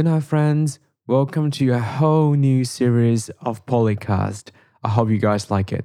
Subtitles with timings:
[0.00, 0.78] Good night, friends.
[1.06, 4.50] Welcome to a whole new series of Polycast.
[4.82, 5.84] I hope you guys like it.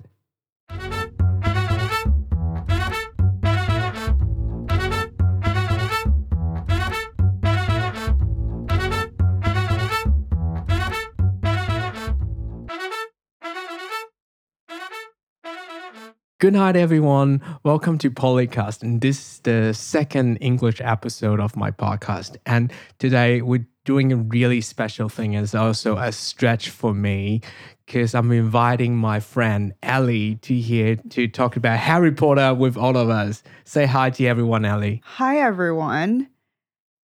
[16.46, 17.42] Good night, everyone.
[17.64, 18.84] Welcome to Polycast.
[18.84, 22.38] And this is the second English episode of my podcast.
[22.46, 25.34] And today we're doing a really special thing.
[25.34, 27.42] It's also a stretch for me
[27.88, 32.96] because I'm inviting my friend Ellie to here to talk about Harry Potter with all
[32.96, 33.42] of us.
[33.64, 35.02] Say hi to everyone, Ellie.
[35.04, 36.28] Hi, everyone.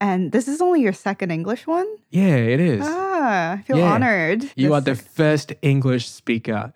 [0.02, 1.86] And this is only your second English one?
[2.10, 2.86] Yeah, it is.
[2.88, 3.92] Ah, I feel Yeah.
[3.94, 4.46] honored.
[4.56, 6.72] you are the first English speaker,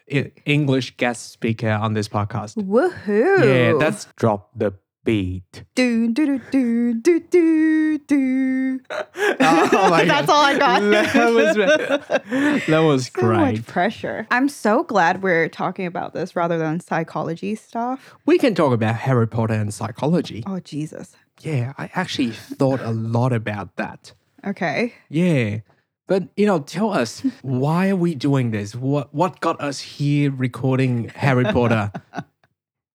[0.45, 2.57] English guest speaker on this podcast.
[2.57, 3.45] Woohoo.
[3.45, 4.73] Yeah, that's drop the
[5.05, 5.63] beat.
[5.75, 8.79] do do do do do do.
[8.91, 10.29] Oh my That's God.
[10.29, 10.81] all I got.
[11.13, 11.55] That was,
[12.67, 13.37] that was so great.
[13.37, 14.27] much pressure.
[14.31, 18.15] I'm so glad we're talking about this rather than psychology stuff.
[18.25, 20.43] We can talk about Harry Potter and psychology.
[20.47, 21.15] Oh Jesus.
[21.43, 24.13] Yeah, I actually thought a lot about that.
[24.45, 24.93] Okay.
[25.09, 25.59] Yeah.
[26.07, 28.75] But you know, tell us why are we doing this?
[28.75, 31.91] What what got us here recording Harry Potter?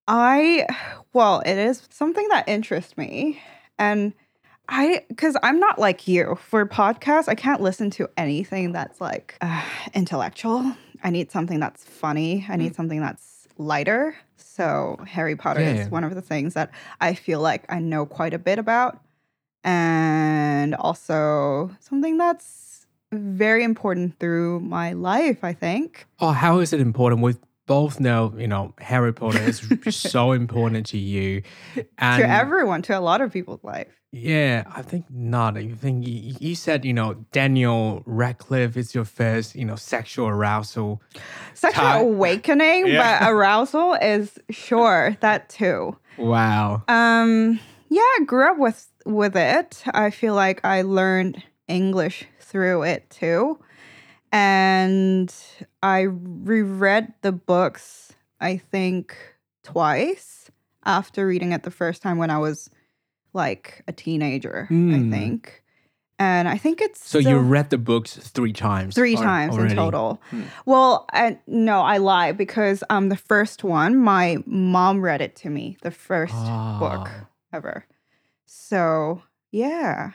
[0.08, 0.66] I,
[1.12, 3.42] well, it is something that interests me.
[3.78, 4.14] And
[4.66, 9.36] I, because I'm not like you for podcasts, I can't listen to anything that's like
[9.42, 9.62] uh,
[9.94, 10.74] intellectual.
[11.04, 12.46] I need something that's funny.
[12.48, 14.16] I need something that's lighter.
[14.58, 15.84] So Harry Potter Yeah.
[15.84, 16.70] is one of the things that
[17.00, 18.98] I feel like I know quite a bit about.
[19.62, 26.06] And also something that's very important through my life, I think.
[26.20, 27.22] Oh, how is it important?
[27.22, 27.36] We
[27.69, 29.62] both know, you know, Harry Potter is
[29.97, 31.42] so important to you.
[31.98, 33.86] And to everyone, to a lot of people's life.
[34.10, 35.56] Yeah, I think not.
[35.58, 40.27] I think you, you said, you know, Daniel Radcliffe is your first, you know, sexual
[40.28, 41.02] arousal.
[41.55, 43.20] sexual Ti- awakening, Yeah.
[43.20, 45.94] but arousal is sure that too.
[46.16, 46.82] Wow.
[46.88, 47.60] Um,
[47.91, 49.82] yeah, I grew up with with it.
[49.92, 53.59] I feel like I learned English through it too,
[54.33, 55.34] and
[55.83, 58.12] I reread the books.
[58.41, 59.16] I think
[59.65, 60.50] twice
[60.84, 62.71] after reading it the first time when I was
[63.33, 64.66] like a teenager.
[64.66, 64.94] Hmm.
[64.94, 65.62] I think,
[66.19, 68.94] and I think it's So you read the books three times?
[68.94, 69.72] three al- times already.
[69.72, 70.21] in total.
[70.31, 70.43] Hmm.
[70.66, 75.50] Well, I, no, I lie because um the first one, my mom read it to
[75.50, 77.27] me, the first book Ah.
[77.53, 77.84] ever.
[78.47, 80.12] So yeah.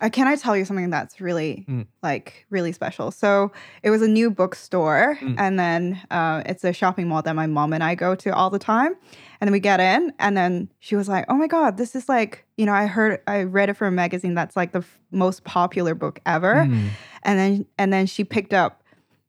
[0.00, 1.86] Uh, can I tell you something that's really Mm.
[2.02, 3.10] like really special?
[3.10, 3.52] So
[3.82, 5.34] it was a new bookstore, Mm.
[5.38, 8.50] and then uh, it's a shopping mall that my mom and I go to all
[8.50, 8.94] the time.
[9.40, 12.08] And then we get in, and then she was like, "Oh my god, this is
[12.08, 14.98] like you know I heard I read it from a magazine that's like the f-
[15.10, 16.88] most popular book ever." Mm.
[17.22, 18.82] and then and then she picked up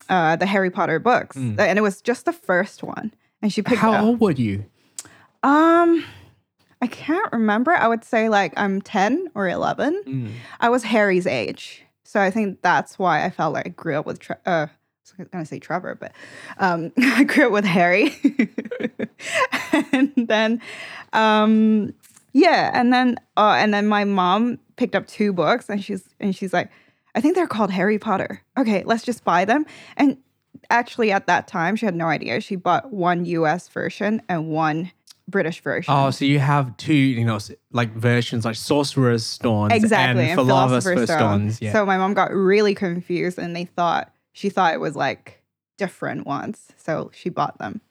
[0.09, 1.59] uh, the Harry Potter books, Mm.
[1.59, 3.11] and it was just the first one.
[3.41, 4.65] And she picked How old were you?
[5.43, 6.03] Um,
[6.85, 7.71] I can't remember.
[7.71, 10.03] I would say like I'm ten or eleven.
[10.05, 10.31] Mm.
[10.59, 14.05] I was Harry's age, so I think that's why I felt like I grew up
[14.05, 14.19] with.
[14.19, 14.69] Tre- uh, I
[15.17, 16.11] was gonna say Trevor, but
[16.59, 18.15] um, I grew up with Harry,
[19.91, 20.61] and then,
[21.11, 21.91] um,
[22.33, 26.35] yeah, and then, uh, and then my mom picked up two books, and she's and
[26.35, 26.69] she's like,
[27.15, 28.43] I think they're called Harry Potter.
[28.59, 29.65] Okay, let's just buy them.
[29.97, 30.17] And
[30.69, 32.41] actually, at that time, she had no idea.
[32.41, 33.69] She bought one U.S.
[33.69, 34.91] version and one
[35.27, 35.93] British version.
[35.93, 37.39] Oh, so you have two, you know,
[37.71, 41.17] like versions, like Sorcerer's Stones exactly and Philosopher's Stone.
[41.17, 41.61] Stones.
[41.61, 41.71] Yeah.
[41.73, 45.41] So my mom got really confused, and they thought she thought it was like
[45.77, 47.81] different ones, so she bought them.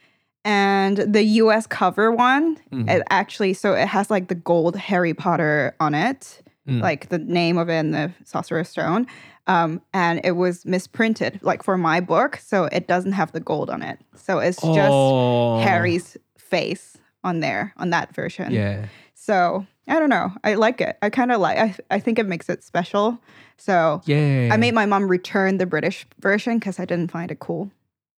[0.44, 1.66] And the U.S.
[1.66, 2.88] cover one, Mhm.
[2.90, 6.80] it actually so it has like the gold Harry Potter on it, Mm.
[6.80, 9.06] like the name of it and the Sorcerer's Stone.
[9.46, 13.68] Um, and it was misprinted, like for my book, so it doesn't have the gold
[13.68, 13.98] on it.
[14.16, 15.60] So it's just Oh.
[15.60, 18.52] Harry's face on there on that version.
[18.52, 18.86] Yeah.
[19.14, 20.32] So I don't know.
[20.44, 20.96] I like it.
[21.02, 21.58] I kind of like.
[21.58, 23.18] I I think it makes it special.
[23.56, 24.50] So Yeah.
[24.52, 27.70] I made my mom return the British version because I didn't find it cool.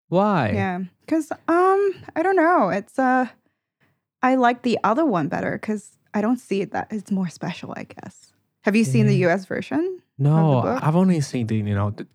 [0.09, 0.51] Why?
[0.55, 2.69] Yeah, because um I don't know.
[2.69, 3.27] It's uh
[4.23, 7.73] I like the other one better because I don't see it that it's more special.
[7.77, 8.33] I guess.
[8.63, 9.47] Have you seen the U.S.
[9.47, 10.03] version?
[10.19, 10.61] No.
[10.83, 12.07] I've only seen the, you know, the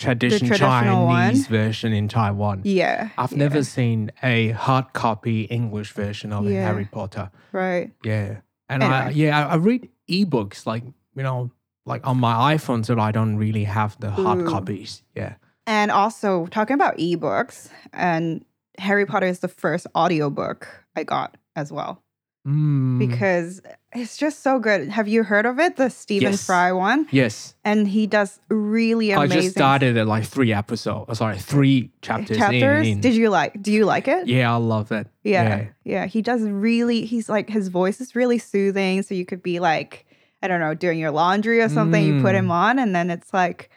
[0.00, 1.50] tradition traditional Chinese one?
[1.50, 2.62] version in Taiwan.
[2.64, 6.64] Yeah, I've yeah, never seen a hard copy English version of Yeah.
[6.64, 7.30] Harry Potter.
[7.52, 7.92] right.
[8.04, 8.40] Yeah.
[8.68, 10.84] And I, yeah, I, I read ebooks like,
[11.16, 11.50] you know,
[11.86, 14.46] like on my iPhone, so I don't really have the hard Ooh.
[14.48, 15.02] copies.
[15.16, 15.34] Yeah.
[15.66, 18.44] And also talking about ebooks, and
[18.78, 22.02] Harry Potter is the first audiobook I got as well.
[22.48, 22.98] Mm.
[22.98, 23.60] because
[23.94, 24.88] it's just so good.
[24.88, 25.76] Have you heard of it?
[25.76, 26.46] The Stephen Yes.
[26.46, 27.06] Fry one?
[27.10, 27.54] Yes.
[27.64, 29.38] And he does really amazing.
[29.38, 31.06] I just started at like three episodes.
[31.08, 32.36] oh, Sorry, three chapters.
[32.36, 32.86] chapters.
[32.86, 33.00] in.
[33.00, 34.26] Did you like do you like it?
[34.28, 35.06] yeah, I love it.
[35.24, 35.66] Yeah.
[35.84, 36.06] yeah.
[36.06, 39.02] He does really he's like his voice is really soothing.
[39.02, 40.06] So you could be like,
[40.42, 42.38] I don't know, doing your laundry or something, you put Mm.
[42.38, 43.70] him on and then it's like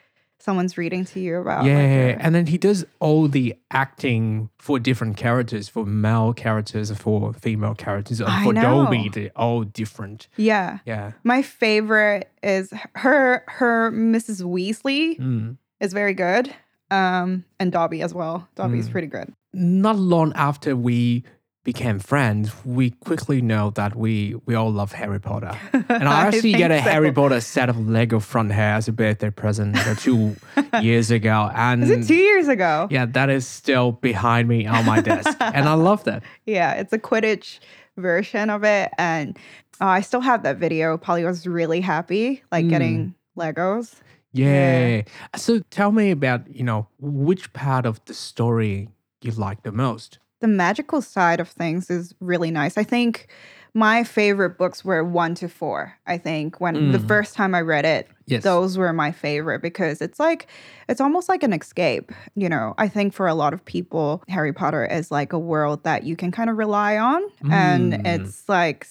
[0.44, 4.78] someone's reading to you about Yeah, like, and then he does all the acting for
[4.80, 8.62] different characters, for male characters, for female characters, and for know.
[8.84, 10.28] Dobby, they're all different.
[10.36, 10.80] yeah.
[10.86, 11.14] Yeah.
[11.24, 14.42] My favorite is her her Mrs.
[14.44, 15.58] Weasley Mm.
[15.80, 16.54] is very good.
[16.92, 18.48] Um and Dobby as well.
[18.56, 18.92] Dobby is Mm.
[18.92, 19.34] pretty good.
[19.54, 21.24] Not long after we
[21.64, 25.58] became friends, we quickly know that we we all love Harry Potter.
[25.90, 26.90] And I actually think get a so.
[26.90, 30.36] Harry Potter set of Lego front hair as a birthday present two
[30.82, 31.50] years ago.
[31.56, 32.88] And Is it two years ago?
[32.92, 35.38] yeah, that is still behind me on my desk.
[35.40, 36.24] and I love that.
[36.46, 37.60] Yeah, it's a Quidditch
[37.98, 38.92] version of it.
[38.98, 39.38] And
[39.80, 40.98] uh, I still have that video.
[40.98, 42.70] Polly was really happy, like Mm.
[42.70, 43.96] getting Legos.
[44.34, 45.04] Yeah.
[45.36, 48.90] So tell me about, you know, which part of the story
[49.22, 50.20] you like the most.
[50.44, 52.78] The magical side of things is really nice.
[52.78, 53.28] I think
[53.74, 55.98] my favorite books were one to four.
[56.06, 57.08] I think when the Mm.
[57.08, 58.44] first time I read it, Yes.
[58.44, 60.48] those were my favorite because it's like
[60.90, 64.54] it's almost like an escape you know i think for a lot of people harry
[64.54, 68.06] potter is like a world that you can kind of rely on and Mm.
[68.16, 68.88] it's like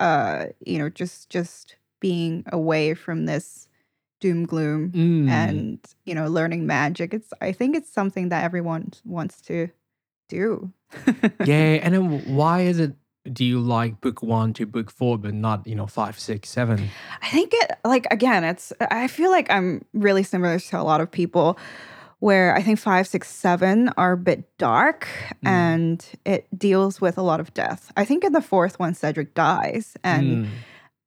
[0.00, 3.68] uh you know just just being away from this
[4.20, 5.28] doom gloom Mm.
[5.28, 9.68] and you know learning magic it's i think it's something that everyone wants to
[10.28, 10.72] do
[11.44, 11.80] yeah.
[11.82, 12.94] And then why is it
[13.32, 16.88] do you like book one to book four, but not, you know, five, six, seven?
[17.20, 21.00] I think it like again, it's I feel like I'm really similar to a lot
[21.00, 21.58] of people
[22.20, 25.06] where I think five, six, seven are a bit dark
[25.44, 25.48] Mm.
[25.48, 27.92] and it deals with a lot of death.
[27.96, 29.96] I think in the fourth one, Cedric dies.
[30.04, 30.48] And Mm.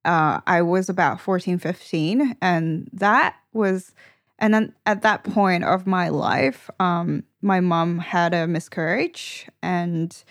[0.04, 2.36] uh, I was about 14, 15.
[2.42, 3.92] And that was,
[4.40, 10.24] and then at that point of my life, um, my mom had a miscarriage and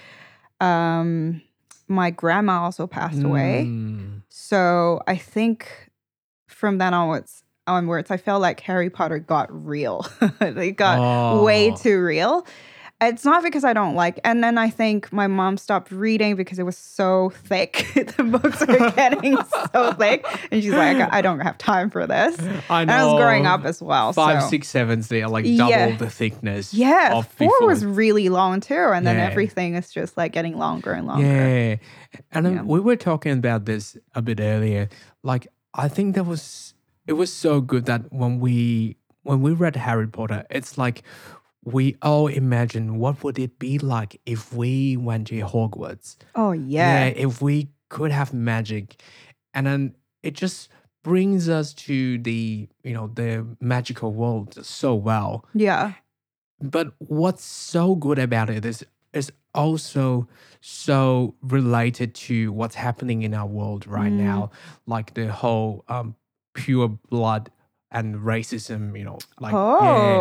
[0.60, 1.42] um,
[1.88, 3.66] my grandma also passed away.
[3.68, 4.22] Mm.
[4.30, 5.90] So I think
[6.48, 10.06] from then onwards, onwards, I felt like Harry Potter got real.
[10.40, 11.76] they got way Oh.
[11.76, 12.46] too real.
[13.02, 16.60] It's not because I don't like, and then I think my mom stopped reading because
[16.60, 17.88] it was so thick.
[18.18, 19.38] the books are getting
[19.74, 22.38] so thick, and she's like, "I don't have time for this."
[22.70, 24.12] I And I was growing up as well.
[24.12, 24.50] Five, so.
[24.50, 25.96] six, sevens, they are like double Yeah.
[25.96, 26.74] the thickness.
[26.74, 27.68] Yeah, of four before.
[27.68, 29.28] was really long too, and then Yeah.
[29.28, 31.26] everything is just like getting longer and longer.
[31.26, 31.76] Yeah.
[32.34, 32.62] And Yeah.
[32.64, 34.90] we were talking about this a bit earlier.
[35.24, 36.74] Like I think that was
[37.08, 41.04] it was so good that when we when we read Harry Potter, it's like
[41.64, 46.16] we all imagine what would it be like if we went to Hogwarts.
[46.36, 49.02] Oh yeah, if we could have magic.
[49.54, 50.70] And then it just
[51.04, 55.46] brings us to the, you know, the magical world so well.
[55.54, 55.94] yeah,
[56.62, 60.28] But what's so good about it is is also
[60.62, 64.18] so related to what's happening in our world right Mm.
[64.18, 64.52] now,
[64.86, 66.16] like the whole um,
[66.54, 67.50] pure blood
[67.92, 69.58] and racism, you know, like yeah,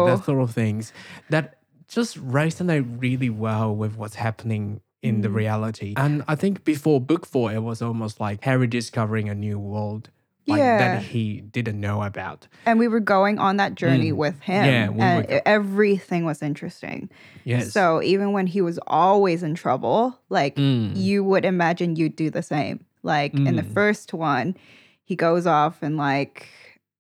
[0.00, 0.06] Oh.
[0.06, 0.92] that sort of things
[1.30, 5.34] that just resonate really well with what's happening in the Mm.
[5.34, 5.94] reality.
[5.96, 10.10] And I think before book four, it was almost like Harry discovering a new world.
[10.46, 10.78] Like Yeah.
[10.78, 12.48] that he didn't know about.
[12.64, 14.16] and we were going on that journey Mm.
[14.16, 14.64] with him.
[14.64, 17.10] Yeah, we and were- everything was interesting.
[17.44, 17.70] Yes.
[17.70, 20.92] So even when he was always in trouble, like Mm.
[20.96, 22.80] you would imagine you'd do the same.
[23.02, 23.74] Like in the Mm.
[23.74, 24.56] first one,
[25.04, 26.46] he goes off and like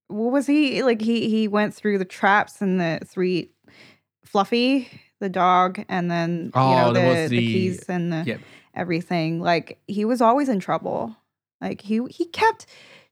[0.08, 3.50] what was he eh, like he he went through the traps and the three
[4.24, 4.88] fluffy
[5.20, 8.40] the dog and then you Oh, know the, was the the- keys and the Yep.
[8.74, 11.16] everything like he was always in trouble
[11.60, 12.66] like he he kept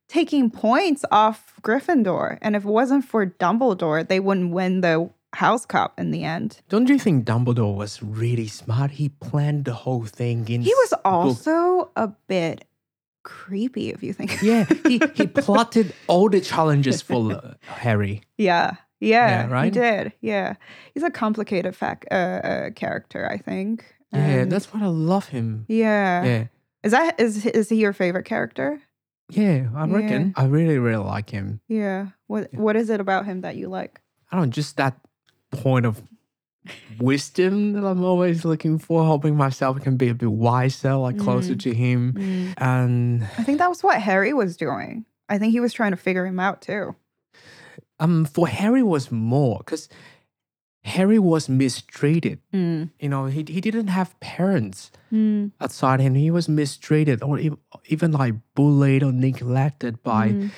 [0.08, 5.66] taking points off Gryffindor and if it wasn't for Dumbledore they wouldn't win the house
[5.66, 8.92] cup in the end Don't you think Dumbledore was really smart?
[8.92, 12.64] He planned the whole thing in he was s- book- also a bit
[13.26, 18.22] creepy if you think Yeah, he, he plotted all the challenges for Harry.
[18.38, 20.54] yeah yeah, Yeah, he did yeah
[20.94, 25.26] he's a complicated fac- uh, uh, character I think Yeah, And- that's what I love
[25.28, 25.66] him.
[25.68, 26.44] yeah Yeah.
[26.86, 28.80] is that is is he your favorite character
[29.28, 30.32] Yeah, I reckon.
[30.36, 31.60] I really, really like him.
[31.68, 32.60] yeah what Yeah.
[32.64, 34.94] what is it about him that you like I don't know, just that
[35.50, 36.02] point of
[37.00, 41.54] wisdom that I'm always looking for, hoping myself can be a bit wiser, like closer
[41.54, 41.60] Mm.
[41.62, 42.54] to him.
[42.58, 45.04] And I think that was what Harry was doing.
[45.28, 46.94] I think he was trying to figure him out too.
[47.98, 49.88] um, for Harry was more because
[50.84, 52.38] Harry was mistreated.
[52.52, 52.90] Mm.
[53.00, 55.52] You know, he, he didn't have parents Mm.
[55.60, 56.14] outside him.
[56.14, 57.40] He was mistreated or
[57.86, 60.50] even like bullied or neglected by Mm.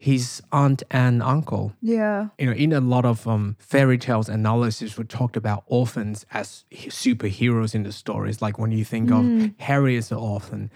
[0.00, 1.72] His aunt and uncle.
[1.82, 2.28] Yeah.
[2.38, 6.64] You know, in a lot of um, fairy tales analysis, we talked about orphans as
[6.72, 8.40] superheroes in the stories.
[8.40, 9.54] Like when you think of Mm.
[9.60, 10.70] Harry as an orphan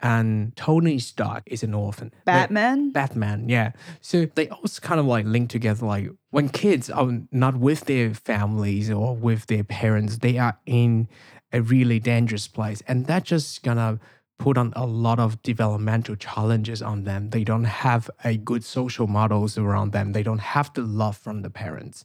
[0.00, 2.10] and Tony Stark is an orphan.
[2.26, 2.90] They- Batman.
[2.90, 3.72] Batman, yeah.
[4.00, 5.86] So they always kind of like link together.
[5.86, 11.08] Like when kids are not with their families or with their parents, they are in
[11.52, 12.82] a really dangerous place.
[12.88, 14.00] And that just gonna
[14.38, 17.30] put on a lot of developmental challenges on them.
[17.30, 20.12] They don't have a good social models around them.
[20.12, 22.04] They don't have the love from the parents.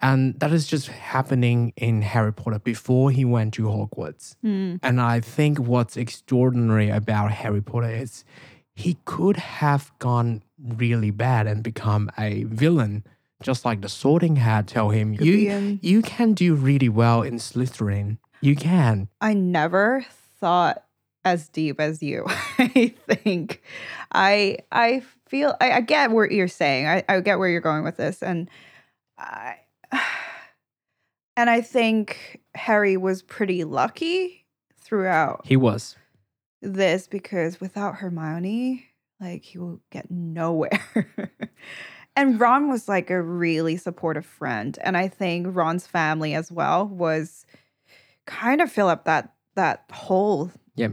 [0.00, 4.36] And that is just happening in Harry Potter before he went to Hogwarts.
[4.44, 4.78] Mm.
[4.82, 8.24] And I think what's extraordinary about Harry Potter is
[8.74, 13.04] he could have gone really bad and become a villain,
[13.42, 18.18] just like the Sorting Hat tell him, you you can do really well in Slytherin.
[18.40, 19.08] You can.
[19.20, 20.04] I never
[20.38, 20.83] thought
[21.24, 22.24] as deep as you.
[22.58, 23.62] I think
[24.12, 26.86] I I feel I, I get what you're saying.
[26.86, 28.48] I, I get where you're going with this, and
[29.18, 29.56] I
[31.36, 34.46] and I think Harry was pretty lucky
[34.80, 35.96] throughout He was.
[36.62, 38.86] this because without Hermione,
[39.20, 40.80] like he will get nowhere.
[42.16, 46.86] and Ron was like a really supportive friend, and I think Ron's family as well
[46.86, 47.46] was
[48.26, 50.88] kind of fill up that that hole Yeah.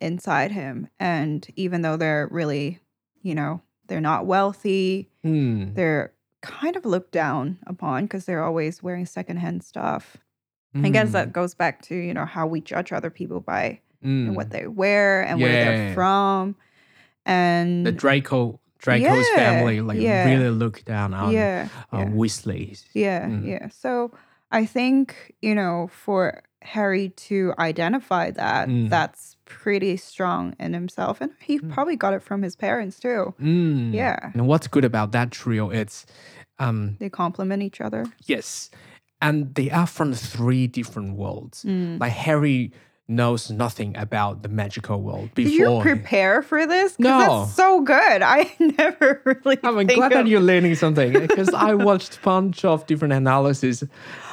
[0.00, 0.88] Inside him.
[0.98, 2.80] And even though they're really,
[3.22, 5.74] you know, they're not wealthy, Mm.
[5.74, 10.16] they're kind of looked down upon because they're always wearing secondhand stuff.
[10.76, 11.12] I guess Mm.
[11.12, 14.26] that goes back to you know how we judge other people by Mm.
[14.28, 16.56] and what they wear and where they're from.
[17.24, 20.26] And the Draco Draco's Yeah, family like yeah.
[20.26, 22.84] really look down on yeah, uh, yeah, Weasleys.
[22.92, 23.46] yeah, Mm.
[23.46, 23.68] yeah.
[23.68, 24.12] So
[24.50, 28.90] I think, you know, for Harry to identify that, Mm.
[28.90, 31.20] that's pretty strong in himself.
[31.20, 31.72] And he Mm.
[31.72, 33.34] probably got it from his parents too.
[33.40, 33.92] Mm.
[33.92, 34.30] Yeah.
[34.34, 35.70] And what's good about that trio?
[35.70, 36.06] It's
[36.58, 38.04] um They complement each other.
[38.26, 38.70] yes,
[39.20, 41.64] and they are from three different worlds.
[41.64, 42.00] Mm.
[42.00, 42.72] Like Harry
[43.06, 45.50] knows nothing about the magical world before.
[45.50, 46.98] Did you prepare for this?
[46.98, 47.18] No.
[47.18, 48.22] That's so good.
[48.22, 49.58] I never really.
[49.62, 53.82] I'm think glad that you're learning something because I watched a bunch of different analyses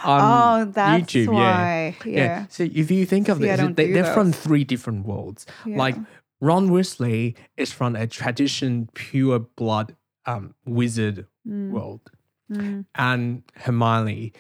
[0.04, 0.22] on
[0.68, 1.26] Oh, that's YouTube.
[1.26, 1.32] Yeah.
[1.34, 1.98] why.
[2.06, 2.46] Yeah.
[2.50, 5.46] So if you think of See, this, they, they're from three different worlds.
[5.66, 5.78] Yeah.
[5.78, 5.96] Like
[6.40, 12.02] Ron Weasley is from a tradition, pure blood um, wizard Mm, world,
[12.52, 14.32] mm, and Hermione,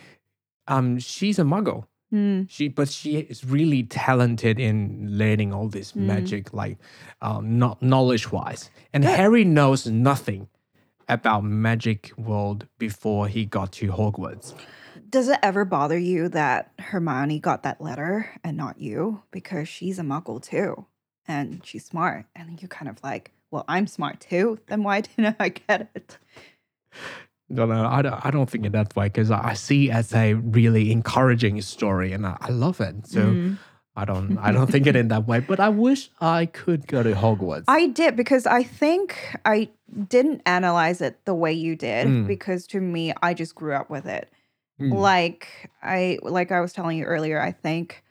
[0.67, 1.85] um, she's a Muggle.
[2.13, 6.05] Mm, She, but she is really talented in learning all this Mm.
[6.07, 6.77] magic, like
[7.21, 8.69] um, not knowledge wise.
[8.93, 10.47] And Harry knows nothing
[11.07, 14.53] about magic world before he got to Hogwarts.
[15.09, 19.23] Does it ever bother you that Hermione got that letter and not you?
[19.31, 20.85] Because she's a muggle too.
[21.27, 22.25] And she's smart.
[22.35, 24.59] And you kind of like, well, I'm smart too.
[24.67, 26.17] Then why didn't I get it?
[27.51, 29.93] No, no, I don't, I don't think it that way because I I see it
[29.93, 33.07] as a really encouraging story and I, I love it.
[33.07, 33.57] So Mm.
[33.95, 35.39] I don't I don't think it in that way.
[35.41, 37.65] But I wish I could go to Hogwarts.
[37.67, 39.69] I did because I think I
[40.07, 42.27] didn't analyze it the way you did Mm.
[42.27, 44.29] because to me, I just grew up with it.
[44.79, 44.93] Mm.
[44.93, 48.01] Like I like I was telling you earlier, I think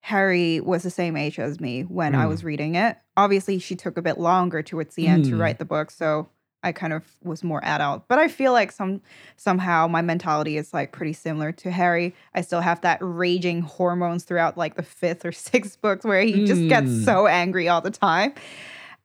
[0.00, 2.28] Harry was the same age as me when I Mm.
[2.28, 2.96] was reading it.
[3.16, 5.40] Obviously, she took a bit longer towards the end to Mm.
[5.40, 6.28] write the book, so
[6.68, 8.06] I kind of was more adult.
[8.08, 9.00] But I feel like some
[9.36, 12.14] somehow my mentality is like pretty similar to Harry.
[12.34, 16.44] I still have that raging hormones throughout like the fifth or sixth books where he
[16.46, 17.04] just gets Mm.
[17.04, 18.34] so angry all the time.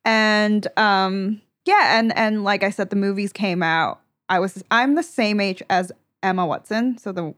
[0.05, 4.01] And um yeah, and and like I said, the movies came out.
[4.29, 5.91] I was I'm the same age as
[6.21, 7.33] Emma Watson, so the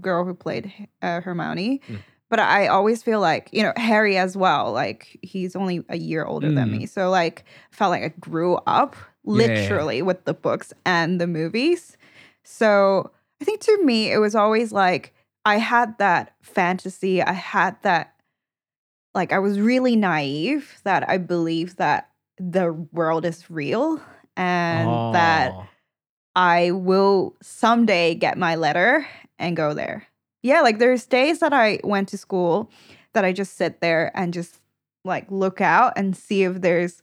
[0.00, 1.80] girl who played uh, Hermione.
[1.88, 1.98] Mm.
[2.28, 4.72] But I always feel like you know Harry as well.
[4.72, 6.78] Like he's only a year older than Mm.
[6.78, 11.96] me, so like felt like I grew up literally with the books and the movies.
[12.44, 13.10] So
[13.40, 15.14] I think to me it was always like
[15.44, 17.22] I had that fantasy.
[17.22, 18.14] I had that
[19.14, 24.00] like I was really naive that I believed that the world is real
[24.36, 25.66] and that Oh.
[26.34, 29.06] I will someday get my letter
[29.38, 30.06] and go there.
[30.42, 32.70] Yeah, like there's days that I went to school
[33.12, 34.60] that I just sit there and just
[35.04, 37.02] like look out and see if there's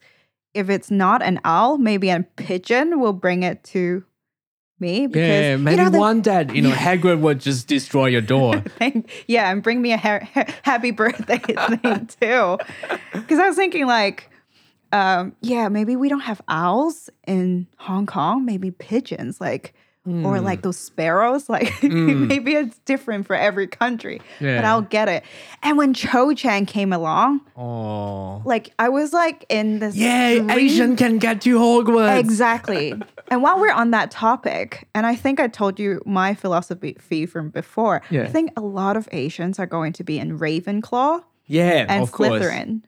[0.53, 4.03] if it's not an owl, maybe a pigeon will bring it to
[4.79, 8.07] me because yeah, maybe you know, the- one that you know Hagrid would just destroy
[8.07, 8.59] your door.
[8.79, 11.37] Thank- yeah, and bring me a ha- happy birthday
[11.83, 12.57] thing too.
[13.13, 14.29] Because I was thinking, like,
[14.91, 19.39] um, yeah, maybe we don't have owls in Hong Kong, maybe pigeons.
[19.41, 19.73] Like,
[20.25, 20.43] or Mm.
[20.43, 21.47] like those sparrows.
[21.55, 22.27] Like Mm.
[22.27, 24.55] maybe it's different for every country, yeah.
[24.57, 25.23] but I'll get it.
[25.63, 28.41] And when Cho Chang came along, oh.
[28.45, 32.19] like I was like in this Yeah, dream- Asian can get to Hogwarts.
[32.19, 32.93] Exactly.
[33.31, 37.49] and while we're on that topic, and I think I told you my philosophy from
[37.49, 38.23] before, Yeah.
[38.23, 42.11] I think a lot of Asians are going to be in Ravenclaw Yeah, and of
[42.11, 42.29] course.
[42.29, 42.81] Slytherin.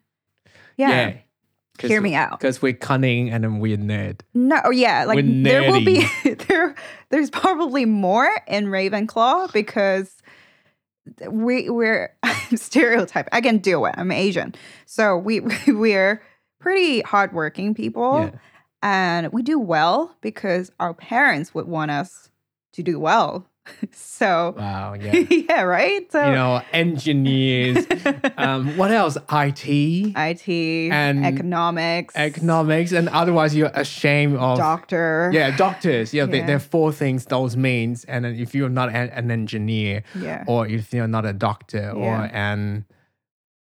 [0.77, 1.13] Yeah.
[1.89, 2.39] Hear me out.
[2.39, 4.21] Because we're cunning and then we're nerd.
[4.33, 6.05] No, yeah, like We're there will be
[6.47, 6.75] there.
[7.09, 10.15] There's probably more in Ravenclaw because
[11.29, 12.15] we we're
[12.55, 13.27] stereotype.
[13.31, 13.95] I can do it.
[13.97, 16.21] I'm Asian, so we we're
[16.59, 18.39] pretty hardworking people, Yeah.
[18.83, 22.29] and we do well because our parents would want us
[22.73, 23.47] to do well.
[23.91, 25.13] so Wow, yeah.
[25.29, 26.09] yeah, right.
[26.11, 27.85] So you know, engineers.
[28.37, 29.17] um, what else?
[29.31, 29.67] IT,
[30.15, 30.47] IT
[30.91, 34.57] and economics, economics, and otherwise you're ashamed of.
[34.57, 35.29] doctor.
[35.33, 36.13] Yeah, doctors.
[36.13, 36.45] Yeah, They, Yeah.
[36.47, 40.43] there are four things those means, and then if you're not an, an engineer, yeah,
[40.47, 42.85] or if you're not a doctor, or an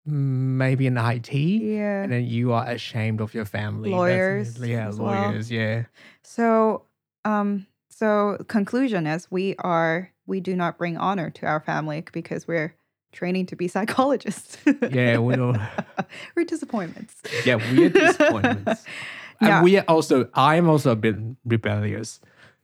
[0.06, 2.04] maybe an IT, yeah.
[2.04, 3.90] and then you are ashamed of your family.
[3.90, 5.30] That's- Lawyers yeah, as well.
[5.30, 5.52] lawyers.
[5.52, 5.84] Yeah.
[6.24, 6.84] So,
[7.26, 12.48] um, so conclusion is we are we do not bring honor to our family because
[12.48, 12.76] we're
[13.12, 14.58] training to be psychologists.
[14.92, 15.60] Yeah, we don't.
[16.36, 17.16] we're disappointments.
[17.46, 18.84] Yeah, we're disappointments.
[18.86, 18.94] Yeah.
[19.58, 22.20] And we are also, I am also a bit rebellious.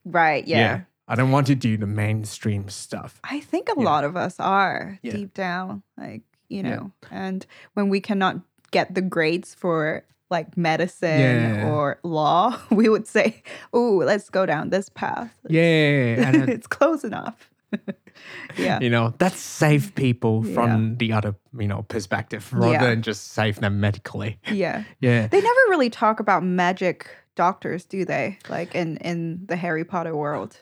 [0.06, 0.44] Right.
[0.48, 0.82] Yeah.
[1.08, 3.20] I don't want to do the mainstream stuff.
[3.24, 3.86] I think a Yeah.
[3.86, 5.12] lot of us are Yeah.
[5.12, 6.70] deep down, like you Yeah.
[6.76, 11.70] know, and when we cannot get the grades for like medicine Yeah.
[11.70, 16.28] or law, we would say, "Oh, let's go down this path." Yeah.
[16.28, 17.50] And it's close enough.
[18.58, 18.80] yeah.
[18.80, 20.54] you know, that save people Yeah.
[20.54, 22.86] from the other, you know, perspective rather Yeah.
[22.86, 24.38] than just save them medically.
[24.52, 24.84] Yeah.
[25.02, 25.28] Yeah.
[25.28, 28.38] They never really talk about magic doctors, do they?
[28.50, 30.62] Like in in the Harry Potter world.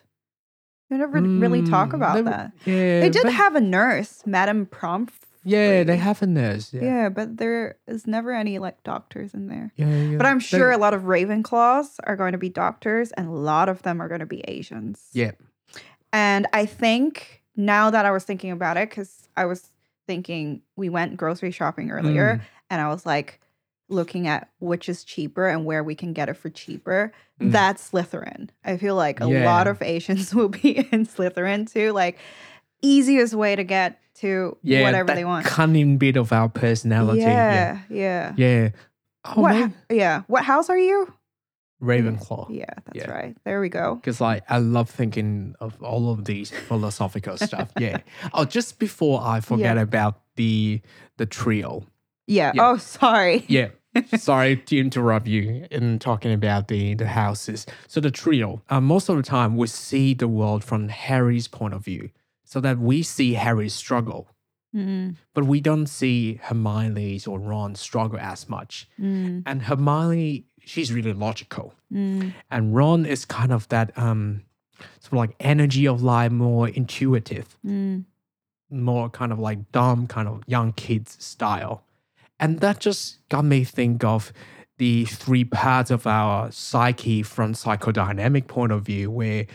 [0.89, 2.51] They never really talk Mm, about they- that.
[2.65, 2.99] Yeah.
[3.01, 5.27] They did but- have a nurse, Madame Pomfrey.
[5.43, 6.71] Yeah, they have a nurse.
[6.73, 6.81] Yeah.
[6.83, 7.09] Yeah.
[7.09, 9.71] but there is never any like doctors in there.
[9.75, 9.87] Yeah.
[9.87, 10.17] yeah.
[10.17, 13.31] But I'm They- sure a lot of Ravenclaws are going to be doctors and a
[13.31, 15.07] lot of them are going to be Asians.
[15.13, 15.31] Yeah.
[16.13, 19.71] And I think now that I was thinking about it, because I was
[20.07, 22.41] thinking we went grocery shopping earlier Mm.
[22.69, 23.39] and I was like
[23.89, 27.11] looking at which is cheaper and where we can get it for cheaper.
[27.41, 27.51] Mm.
[27.51, 28.49] That's Slytherin.
[28.63, 29.45] I feel like a Yeah.
[29.45, 31.91] lot of Asians will be in Slytherin too.
[31.93, 32.17] Like
[32.81, 34.83] easiest way to get to Yeah.
[34.83, 35.45] whatever that they want.
[35.45, 37.21] Cunning bit of our personality.
[37.21, 37.79] Yeah.
[37.89, 38.33] Yeah, yeah.
[38.37, 38.69] Yeah.
[39.25, 39.53] Oh, what?
[39.53, 39.73] man.
[39.89, 40.21] yeah.
[40.27, 41.13] What house are you?
[41.81, 42.47] Ravenclaw.
[42.55, 43.11] Yeah, that's Yeah.
[43.11, 43.37] right.
[43.43, 43.95] There we go.
[43.95, 47.71] because like I love thinking of all of these philosophical stuff.
[47.79, 47.97] Yeah.
[48.33, 49.81] Oh, just before I forget Yeah.
[49.81, 50.81] about the
[51.17, 51.83] the trio.
[52.27, 52.51] Yeah.
[52.55, 52.61] Yeah.
[52.71, 53.45] Oh, sorry.
[53.47, 53.69] Yeah.
[54.15, 57.65] Sorry to interrupt you in talking about the the houses.
[57.87, 58.61] So the trio.
[58.69, 62.09] Uh, most of the time, we see the world from Harry's point of view,
[62.51, 64.27] so that we see Harry's struggle,
[64.73, 68.87] Mm, but we don't see Hermione's or Ron's struggle as much.
[68.97, 71.73] mm, And Hermione, she's really logical.
[71.91, 74.43] mm, and Ron is kind of that um
[74.99, 78.05] sort of like energy of life, more intuitive, mm.
[78.69, 81.83] more kind of like dumb, kind of young kids style.
[82.39, 84.31] And that just got me think of
[84.77, 89.45] the three parts of our psyche from psychodynamic point of view, where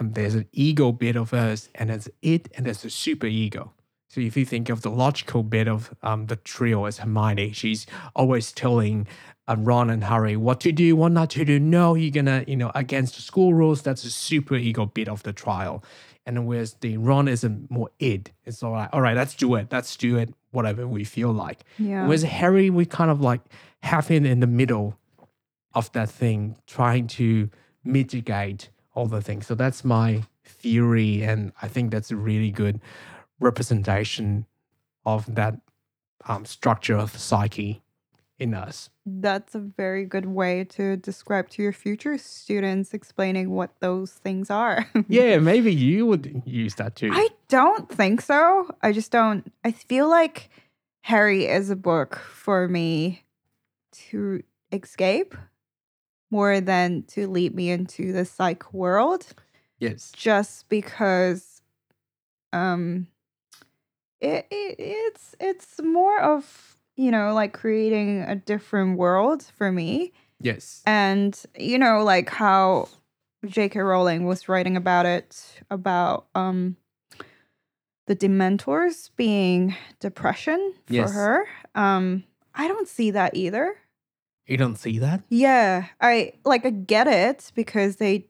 [0.00, 3.72] um, there's an ego bit of us, and there's it, and there's a super ego.
[4.08, 7.86] So if you think of the logical bit of um, the trio as Hermione, she's
[8.16, 9.06] always telling
[9.46, 11.60] uh, Ron and Harry what to do, what not to do.
[11.60, 13.82] No, you're gonna, you know, against the school rules.
[13.82, 15.84] That's a super ego bit of the trial.
[16.26, 18.32] And whereas the Ron is a more id.
[18.44, 18.88] It's all right.
[18.92, 19.68] All right, let's do it.
[19.70, 20.34] Let's do it.
[20.50, 21.60] Whatever we feel like.
[21.78, 22.04] Yeah.
[22.04, 23.40] Whereas Harry, we kind of like
[23.84, 24.98] have him in the middle
[25.72, 27.48] of that thing, trying to
[27.84, 29.46] mitigate all the things.
[29.46, 32.80] So that's my theory, and I think that's a really good
[33.38, 34.46] representation
[35.04, 35.60] of that
[36.26, 37.82] um, structure of psyche
[38.38, 38.90] in us.
[39.04, 44.50] That's a very good way to describe to your future students, explaining what those things
[44.50, 44.86] are.
[45.08, 47.10] Yeah, maybe you would use that too.
[47.12, 48.70] I don't think so.
[48.82, 49.52] I just don't.
[49.64, 50.50] I feel like
[51.02, 53.24] Harry is a book for me
[54.10, 55.34] to escape
[56.30, 59.26] more than to lead me into the psych world,
[59.78, 60.12] yes.
[60.14, 61.62] just because
[62.52, 63.06] um
[64.20, 70.12] it, it it's it's more of you know like creating a different world for me
[70.40, 70.82] Yes.
[70.86, 72.88] and you know like how
[73.46, 76.76] j.k rowling was writing about it about um
[78.06, 81.12] the dementors being depression for Yes.
[81.12, 83.76] her um i don't see that either
[84.50, 85.22] You don't see that?
[85.30, 88.26] yeah i like i get it because they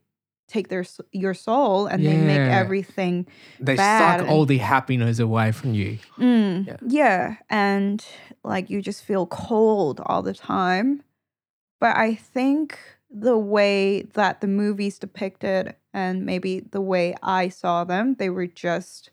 [0.49, 3.27] take their your soul and they make everything
[3.59, 5.99] They bad suck all the happiness away from you.
[6.19, 6.77] Mm, Yeah.
[6.87, 7.37] yeah.
[7.49, 8.05] And
[8.43, 11.03] like you just feel cold all the time.
[11.81, 12.79] But I think
[13.09, 18.49] the way that the movies depicted and maybe the way I saw them, they were
[18.49, 19.11] just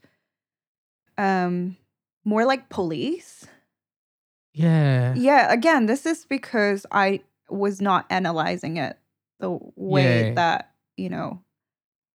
[1.17, 1.78] um
[2.26, 3.46] more like police.
[4.58, 5.13] Yeah.
[5.15, 8.98] Yeah, again, this is because I was not analyzing it
[9.39, 10.34] the way Yeah.
[10.34, 11.41] that, you know,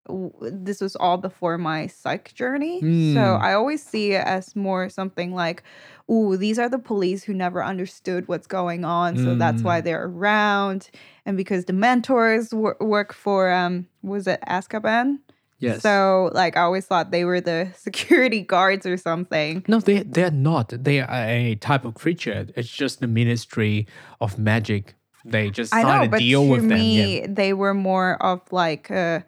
[0.08, 2.80] w- this was all before my psych journey.
[2.80, 3.40] So Mm.
[3.40, 5.62] I always see it as more something like,
[6.10, 9.16] ooh, these are the police who never understood what's going on.
[9.16, 9.84] So that's why Mm.
[9.84, 10.90] they're around.
[11.24, 15.20] And because dementors wor- work for, um, was it Azkaban?
[15.62, 15.82] Yes.
[15.82, 19.64] So like I always thought they were the security guards or something.
[19.68, 20.68] no, they they're not.
[20.70, 22.46] They are a type of creature.
[22.56, 23.86] It's just the Ministry
[24.20, 24.94] of Magic.
[25.24, 26.78] They just I sign know, a but deal with them.
[26.80, 27.26] me, Yeah.
[27.28, 29.24] they were more of like a,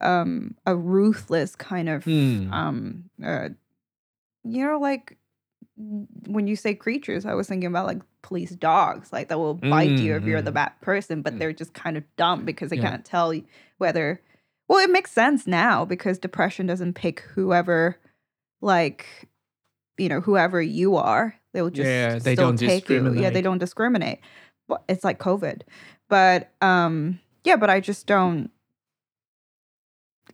[0.00, 2.52] um, a ruthless kind of, Hmm.
[2.52, 3.48] um, uh,
[4.44, 5.18] you know, like
[6.28, 9.98] when you say creatures, I was thinking about like police dogs, like that will bite
[9.98, 11.38] you if you're the Mm, bad person, but Mm.
[11.40, 12.90] they're just kind of dumb because they Yeah.
[12.90, 13.34] can't tell
[13.78, 14.20] whether.
[14.68, 17.98] Well, it makes sense now because depression doesn't pick whoever,
[18.62, 19.06] like,
[19.98, 21.34] you know, whoever you are.
[21.52, 23.14] They'll just Yeah, they don't take you.
[23.14, 24.20] Yeah, they don't discriminate.
[24.66, 25.62] But it's like COVID.
[26.08, 28.50] But um, yeah, but I just don't.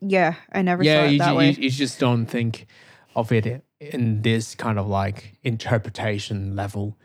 [0.00, 2.66] Yeah, I never yeah, saw it you, that ju- you just don't think
[3.14, 6.96] of it in this kind of like interpretation level.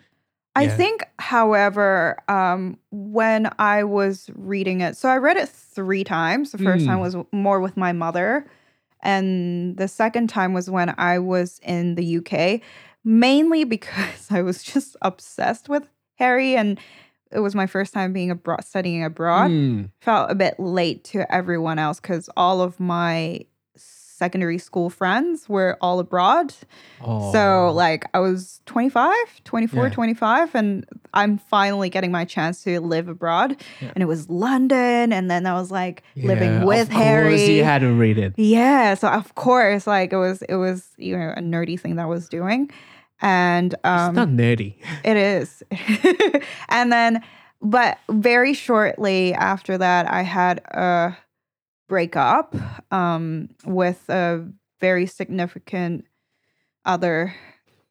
[0.58, 0.78] I Yeah.
[0.78, 6.52] think, however, um, when I was reading it, so I read it three times.
[6.52, 7.02] The first time Mm.
[7.02, 8.46] was more with my mother,
[9.02, 12.62] and the second time was when I was in the UK,
[13.04, 16.80] mainly because I was just obsessed with Harry, and
[17.32, 19.52] it was my first time being abroad, studying abroad.
[19.52, 19.90] Mm.
[20.00, 23.42] Felt a bit late to everyone else because all of my
[24.16, 26.54] secondary school friends were all abroad.
[27.02, 27.32] Oh.
[27.34, 29.90] So like I was 25, 24, Yeah.
[29.94, 33.58] 25 and I'm finally getting my chance to live abroad.
[33.82, 33.92] Yeah.
[33.94, 37.58] And it was London and then I was like living with Harry.
[37.58, 38.34] you had to read it.
[38.38, 42.04] yeah, so of course like it was it was you know a nerdy thing that
[42.04, 42.72] I was doing.
[43.22, 44.76] And um it's not nerdy.
[45.04, 45.62] it is.
[46.70, 47.22] and then,
[47.62, 51.18] but very shortly after that, I had a
[51.88, 52.56] breakup
[52.92, 54.46] um, with a
[54.80, 56.06] very significant
[56.86, 57.34] other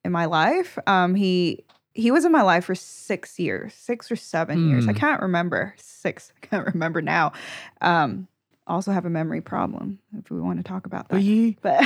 [0.04, 0.78] in my life.
[0.86, 1.64] Um, he
[1.96, 4.88] he was in my life for six years, six or seven years.
[4.88, 4.96] I Mm.
[4.96, 5.74] can't remember.
[5.78, 6.32] Six.
[6.42, 7.32] I can't remember now.
[7.80, 8.26] Um,
[8.66, 11.54] also have a memory problem if we want to talk about that you?
[11.60, 11.84] but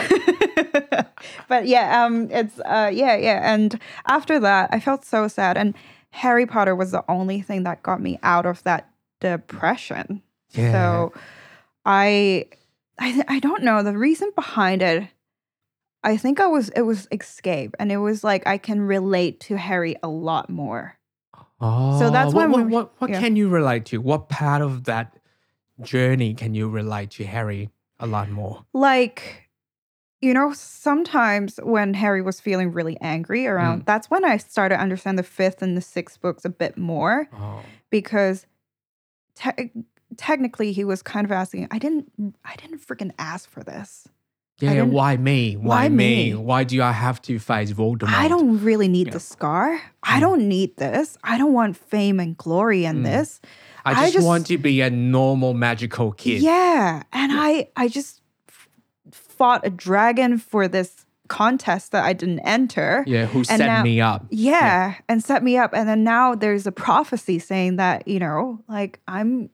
[1.49, 5.75] but yeah um it's uh yeah yeah and after that i felt so sad and
[6.12, 10.71] harry potter was the only thing that got me out of that depression Yeah.
[10.71, 11.12] so
[11.88, 12.44] i
[13.01, 15.09] i i don't know the reason behind it
[16.05, 19.57] i think i was it was escape and it was like i can relate to
[19.57, 20.94] harry a lot more
[21.61, 23.18] Oh, So that's what, when what, we- what, what yeah.
[23.18, 23.98] can you relate to?
[24.01, 25.18] What part of that
[25.83, 28.64] journey can you relate to Harry a lot more?
[28.72, 29.51] like
[30.20, 33.87] you know sometimes when harry was feeling really angry around mm.
[33.87, 37.29] that's when i started to understand the fifth and the sixth books a bit more
[37.33, 38.46] Oh, because
[39.35, 39.70] te-
[40.18, 42.12] technically he was kind of asking i didn't
[42.44, 44.07] i didn't freaking ask for this
[44.61, 44.83] yeah.
[44.83, 45.57] Why me?
[45.57, 46.31] Why, Why me?
[46.31, 46.35] me?
[46.35, 48.12] Why do I have to face Voldemort?
[48.12, 49.12] i don't really need Yeah.
[49.14, 50.20] the scar i Mm.
[50.20, 53.04] don't need this i don't want fame and glory in Mm.
[53.04, 53.40] this
[53.87, 56.42] I I just, just- want to be a normal magical kid.
[56.42, 58.20] yeah and i i just
[59.12, 64.00] fought a dragon for this contest that i didn't enter Yeah, who set now- me
[64.00, 64.26] up?
[64.31, 68.59] yeah, and set me up and then now there's a prophecy saying that you know
[68.66, 69.50] like i'm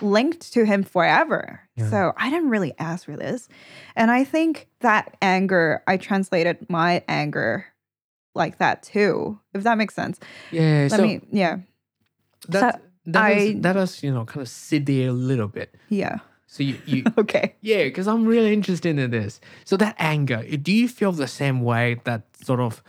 [0.00, 1.90] linked to him forever Yeah.
[1.90, 3.48] so i didn't really ask for this
[3.96, 7.66] and i think that anger i translated my anger
[8.34, 10.18] like that too if that makes sense
[10.52, 11.58] Yeah, let so me yeah
[12.48, 15.74] that that is, I- that is you know kind of sit there a little bit.
[15.88, 19.40] yeah So you, you okay yeah, because I'm really interested in this.
[19.64, 22.00] So that anger, eh, do you feel the same way?
[22.04, 22.82] That sort of,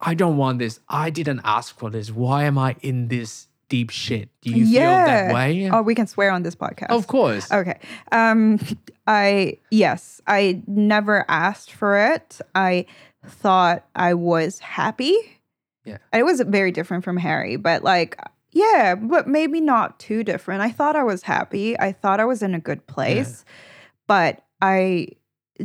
[0.00, 0.80] I don't want this.
[0.88, 2.10] I didn't ask for this.
[2.10, 4.28] Why am I in this deep shit?
[4.42, 5.34] Do you feel that Yeah.
[5.34, 5.70] way?
[5.70, 7.50] oh we can swear on this podcast of course.
[7.50, 7.78] Okay.
[8.12, 8.58] Um
[9.06, 12.40] I yes, I never asked for it.
[12.54, 12.86] I
[13.26, 15.16] thought I was happy.
[15.84, 15.98] Yeah.
[16.12, 18.18] It was very different from Harry, but like
[18.52, 20.62] yeah, but maybe not too different.
[20.62, 21.78] I thought I was happy.
[21.78, 23.44] I thought I was in a good place.
[24.06, 25.08] But I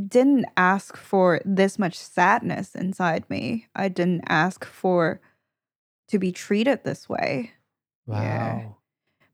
[0.08, 3.68] didn't ask for this much sadness inside me.
[3.76, 5.22] I didn't ask for
[6.10, 7.52] to be treated this way.
[8.08, 8.22] Wow.
[8.22, 8.68] Yeah.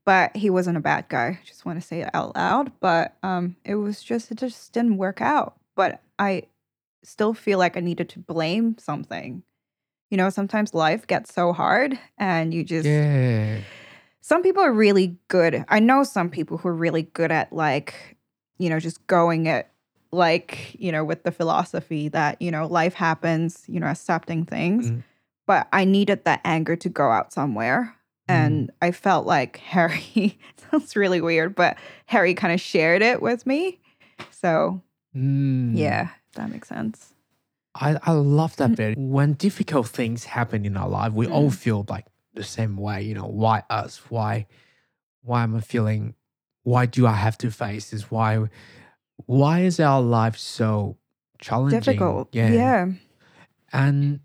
[0.04, 1.38] but he wasn't a bad guy.
[1.44, 2.72] Just want to say it out loud.
[2.80, 5.56] But um, it was just it just didn't work out.
[5.76, 6.44] But I
[7.02, 9.42] still feel like I needed to blame something.
[10.10, 13.60] You know, sometimes life gets so hard, and you just Yeah.
[14.22, 15.64] some people are really good.
[15.68, 18.16] I know some people who are really good at like,
[18.58, 19.68] you know, just going it
[20.10, 24.90] like, you know, with the philosophy that, you know, life happens, you know, accepting things.
[24.90, 25.02] Mm.
[25.46, 27.94] But I needed that anger to go out somewhere.
[28.28, 30.38] And I felt like Harry
[30.70, 33.80] sounds really weird, but Harry kind of shared it with me.
[34.30, 34.82] So
[35.16, 35.76] Mm.
[35.76, 37.14] yeah, that makes sense.
[37.74, 38.98] I, I love that bit.
[38.98, 41.54] When difficult things happen in our life, we all Mm.
[41.54, 43.02] feel like the same way.
[43.02, 43.98] You know, why us?
[44.10, 44.46] Why
[45.22, 46.14] why am I feeling
[46.62, 48.10] why do I have to face this?
[48.10, 48.48] Why
[49.26, 50.96] why is our life so
[51.38, 51.80] challenging?
[51.80, 52.28] Difficult.
[52.32, 52.50] Yeah.
[52.52, 52.86] yeah.
[53.72, 54.20] And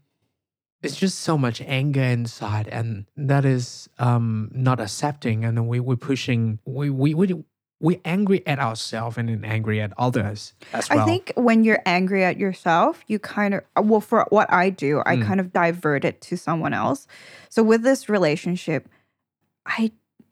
[0.84, 5.96] it's just so much anger inside and that is um not accepting and we we're
[5.96, 7.44] pushing we we we
[7.80, 11.00] we're angry at ourselves and then angry at others as well.
[11.00, 15.02] I think when you're angry at yourself, you kind of, well, for what I do,
[15.06, 15.26] I Mm.
[15.26, 17.08] kind of divert it to someone else.
[17.50, 18.88] So with this relationship,
[19.66, 19.92] I,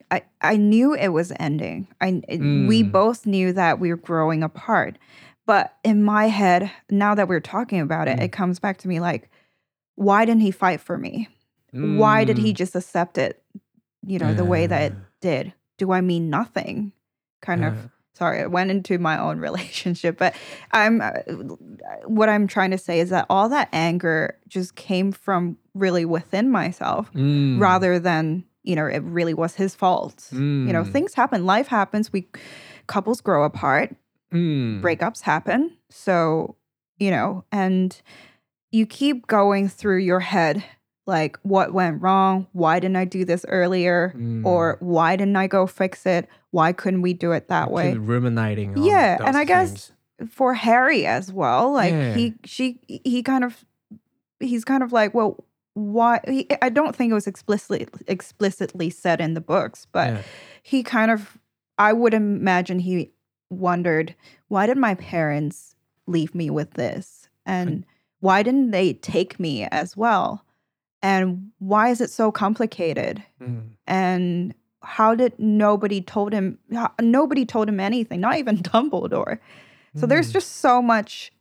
[0.10, 1.88] I, I knew it was ending.
[2.00, 2.92] I, it- we Mm.
[2.94, 4.98] both knew that we were growing apart.
[5.46, 8.24] But in my head, now that we're talking about it, Mm.
[8.24, 9.30] it comes back to me like,
[10.02, 11.28] why didn't he fight for me?
[11.74, 12.58] Why did he Mm.
[12.58, 13.42] just accept it,
[14.06, 15.54] you know, the way that it did?
[15.78, 16.92] Do I mean nothing?
[17.42, 17.74] Kind of
[18.14, 20.36] sorry i went into my own relationship but
[20.74, 21.12] i'm uh,
[22.06, 26.52] what i'm trying to say is that all that anger just came from really within
[26.52, 27.58] myself Mm.
[27.58, 30.92] rather than you know it really was his fault you know Mm.
[30.92, 32.28] things happen life happens we
[32.86, 33.96] couples grow apart
[34.34, 34.82] Mm.
[34.82, 36.58] breakups happen so
[36.98, 38.02] you know and
[38.72, 40.64] you keep going through your head
[41.08, 44.46] like what went wrong why didn't i do this earlier Mm.
[44.46, 48.78] or why didn't i go fix it why couldn't we do it that way ruminating
[48.78, 50.32] Yeah, and I guess things.
[50.32, 51.72] for Harry as well.
[51.74, 52.14] Like Yeah.
[52.14, 53.66] he she he kind of
[54.40, 55.38] he's kind of like, well,
[55.74, 60.22] why he, I don't think it was explicitly explicitly said in the books, but Yeah.
[60.62, 61.38] he kind of
[61.78, 63.12] I would imagine he
[63.50, 64.14] wondered,
[64.50, 67.30] why did my parents leave me with this?
[67.46, 67.86] And
[68.22, 70.46] why didn't they take me as well?
[71.04, 73.24] And why is it so complicated?
[73.42, 73.72] Mm.
[73.88, 74.54] and
[74.84, 76.58] how did nobody told him
[77.00, 79.38] nobody told him anything not even dumbledore
[79.96, 80.34] so there's Mm.
[80.34, 81.32] just so much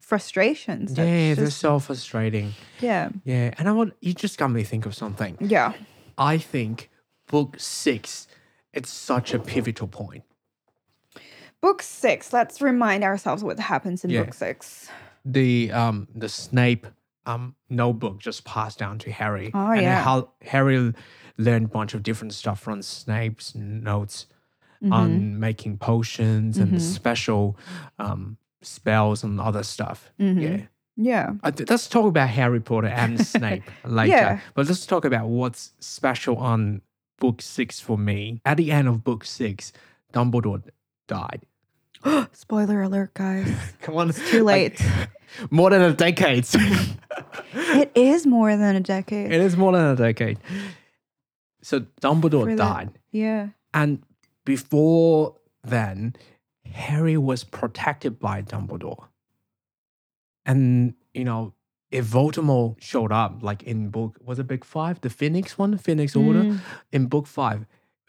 [0.00, 2.54] frustrations yeah, they're so frustrating.
[2.80, 5.36] yeah Yeah, and I want you just got me think of something.
[5.40, 5.72] yeah
[6.18, 6.90] I think
[7.28, 8.28] book six,
[8.72, 10.24] it's such a pivotal point.
[11.60, 14.24] book six let's remind ourselves what happens in Yeah.
[14.24, 14.88] book six
[15.24, 16.86] The um the Snape
[17.26, 19.50] um notebook just passed down to Harry.
[19.54, 20.02] Oh, and yeah.
[20.02, 20.92] how Harry
[21.38, 24.26] learned a bunch of different stuff from Snape's notes
[24.82, 24.92] Mhm.
[24.92, 26.62] on making potions Mhm.
[26.62, 27.56] and special
[27.98, 30.10] um spells and other stuff.
[30.18, 30.40] Mhm.
[30.42, 30.66] Yeah.
[30.96, 34.10] yeah Uh, let's talk about Harry Potter and Snape later.
[34.10, 34.40] Yeah.
[34.54, 36.82] But let's talk about what's special on
[37.20, 38.40] book six for me.
[38.44, 39.72] At the end of book six,
[40.12, 40.62] Dumbledore
[41.06, 41.46] died.
[42.32, 43.48] spoiler alert guys
[43.82, 44.08] Come on.
[44.10, 44.80] it's too late
[45.50, 46.46] more than a decade.
[47.54, 50.38] it is more than a decade it is more than a decade.
[51.62, 52.90] So Dumbledore For that- died.
[53.12, 54.02] yeah And
[54.44, 56.16] before then,
[56.72, 59.06] Harry was protected by Dumbledore.
[60.44, 61.54] And, you know,
[61.92, 65.00] if Voldemort showed up, like in book, was it book five?
[65.02, 65.76] The Phoenix one?
[65.78, 66.42] Phoenix Order?
[66.42, 66.60] Mm.
[66.90, 67.66] In book five,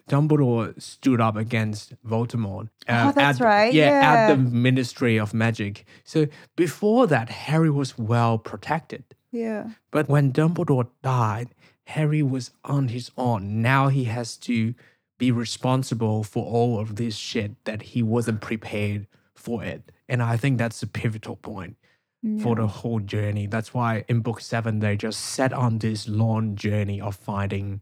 [0.10, 2.70] Dumbledore stood up against Voldemort.
[2.88, 5.86] Uh, oh, that's at, right, Yeah, at the Ministry of Magic.
[6.04, 9.04] So before that, Harry was well protected.
[9.32, 11.50] yeah But when Dumbledore died,
[11.88, 13.62] Harry was on his own.
[13.62, 14.74] Now he has to
[15.18, 19.92] be responsible for all of this shit that he wasn't prepared for it.
[20.10, 21.78] And I think that's a pivotal point
[22.42, 23.48] for the whole journey.
[23.48, 27.82] That's why in book seven they just set on this long journey of fighting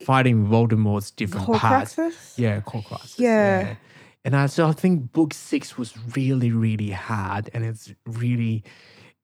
[0.00, 1.96] fighting Voldemort's different parts.
[1.96, 2.38] Horcruxes?
[2.38, 3.18] Yeah, Horcruxes.
[3.18, 3.76] Yeah.
[4.24, 8.64] And I so I think book six was really, really hard and it's really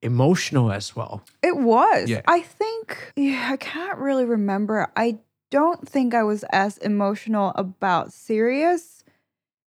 [0.01, 1.23] emotional as well.
[1.41, 2.09] It was.
[2.09, 2.21] Yeah.
[2.27, 4.91] I think, yeah, I can't really remember.
[4.95, 5.19] I
[5.51, 9.03] don't think I was as emotional about Sirius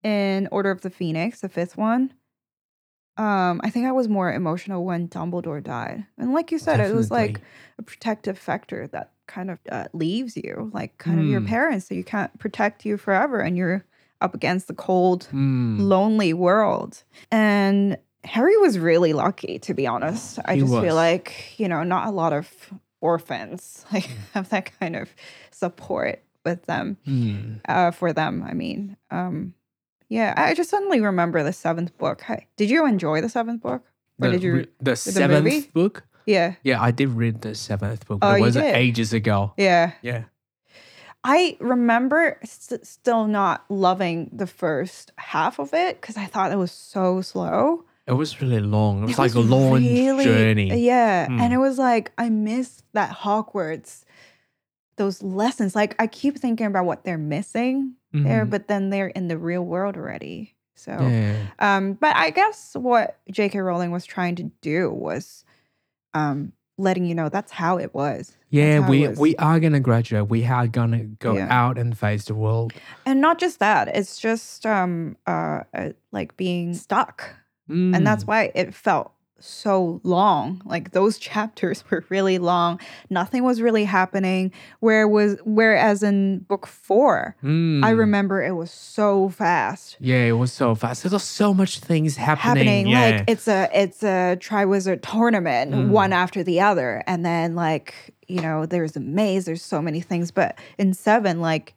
[0.02, 2.12] in Order of the Phoenix, the fifth one.
[3.16, 6.04] Um, I think I was more emotional when Dumbledore died.
[6.18, 7.40] And like you said, it was like
[7.78, 11.46] a protective factor that kind of uh, leaves you, like kind of your Hmm.
[11.46, 13.84] parents, so you can't protect you forever and you're
[14.20, 15.80] up against the cold Mm.
[15.80, 17.02] lonely world.
[17.30, 20.38] And Harry was really lucky, to be honest.
[20.44, 20.82] I He just was.
[20.82, 22.48] feel like, you know, not a lot of
[23.00, 24.16] orphans like Mm.
[24.32, 25.10] have that kind of
[25.50, 26.20] support.
[26.44, 27.54] with them Hmm.
[27.66, 28.42] uh, for them.
[28.46, 29.54] I mean, um,
[30.10, 32.20] yeah, I just suddenly remember the seventh book.
[32.20, 33.82] Hi- Did you enjoy the seventh book?
[34.20, 34.52] Or The, did you?
[34.52, 35.70] re- the seventh movie?
[35.72, 36.04] book?
[36.26, 38.18] Yeah, Yeah, I did read the seventh book.
[38.22, 38.74] Oh, but it you was did?
[38.74, 39.52] ages ago.
[39.56, 39.92] yeah.
[40.02, 40.24] Yeah.
[41.26, 46.56] I remember st- still not loving the first half of it because I thought it
[46.58, 47.84] was so slow.
[48.06, 49.02] It was really long.
[49.04, 50.84] It was It like a long really- journey.
[50.84, 51.26] Yeah.
[51.28, 51.40] Mm.
[51.40, 54.04] And it was like, I miss that Hogwarts,
[54.96, 55.74] those lessons.
[55.74, 58.50] Like, I keep thinking about what they're missing there, Mhm.
[58.50, 60.54] but then they're in the real world already.
[60.76, 61.36] So, Yeah.
[61.58, 63.58] um, but I guess what J.K.
[63.60, 65.44] Rowling was trying to do was
[66.14, 68.36] um, letting you know that's how it was.
[68.50, 69.18] Yeah, it we was.
[69.18, 70.28] we are gonna graduate.
[70.28, 71.48] We are gonna go Yeah.
[71.50, 72.72] out and face the world.
[73.04, 77.34] And not just that, it's just um, uh, uh, like being stuck.
[77.68, 78.28] and that's Mm.
[78.28, 84.50] why it felt so long like those chapters were really long nothing was really happening
[84.80, 87.98] where was whereas in book four i Mm.
[87.98, 91.02] remember it was so fast Yeah, it was so fast.
[91.02, 92.64] There was so much things happening.
[92.66, 93.00] happening yeah.
[93.18, 95.88] like it's a it's a triwizard tournament Mm.
[95.90, 100.00] one after the other and then like you know there's a maze there's so many
[100.00, 101.74] things but in seven like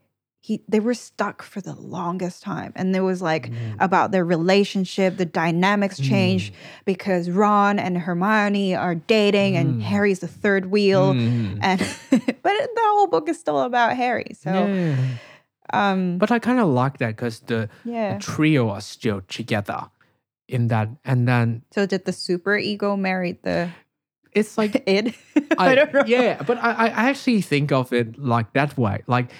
[0.47, 3.75] he they were stuck for the longest time and it was like Mm.
[3.87, 6.53] about their relationship the dynamics changed
[6.85, 9.81] because ron and hermione are dating and Mm.
[9.91, 11.59] harry's the third wheel Mm.
[11.67, 11.79] and
[12.43, 15.17] but the whole book is still about harry so yeah.
[15.73, 19.81] um But I kind of like that because the yeah trio are still together
[20.47, 23.69] in that, and then so did the super ego marry the
[24.31, 25.13] it's like id
[25.59, 29.01] I, don't know Yeah, but I, I actually think of it like that way.
[29.07, 29.31] Like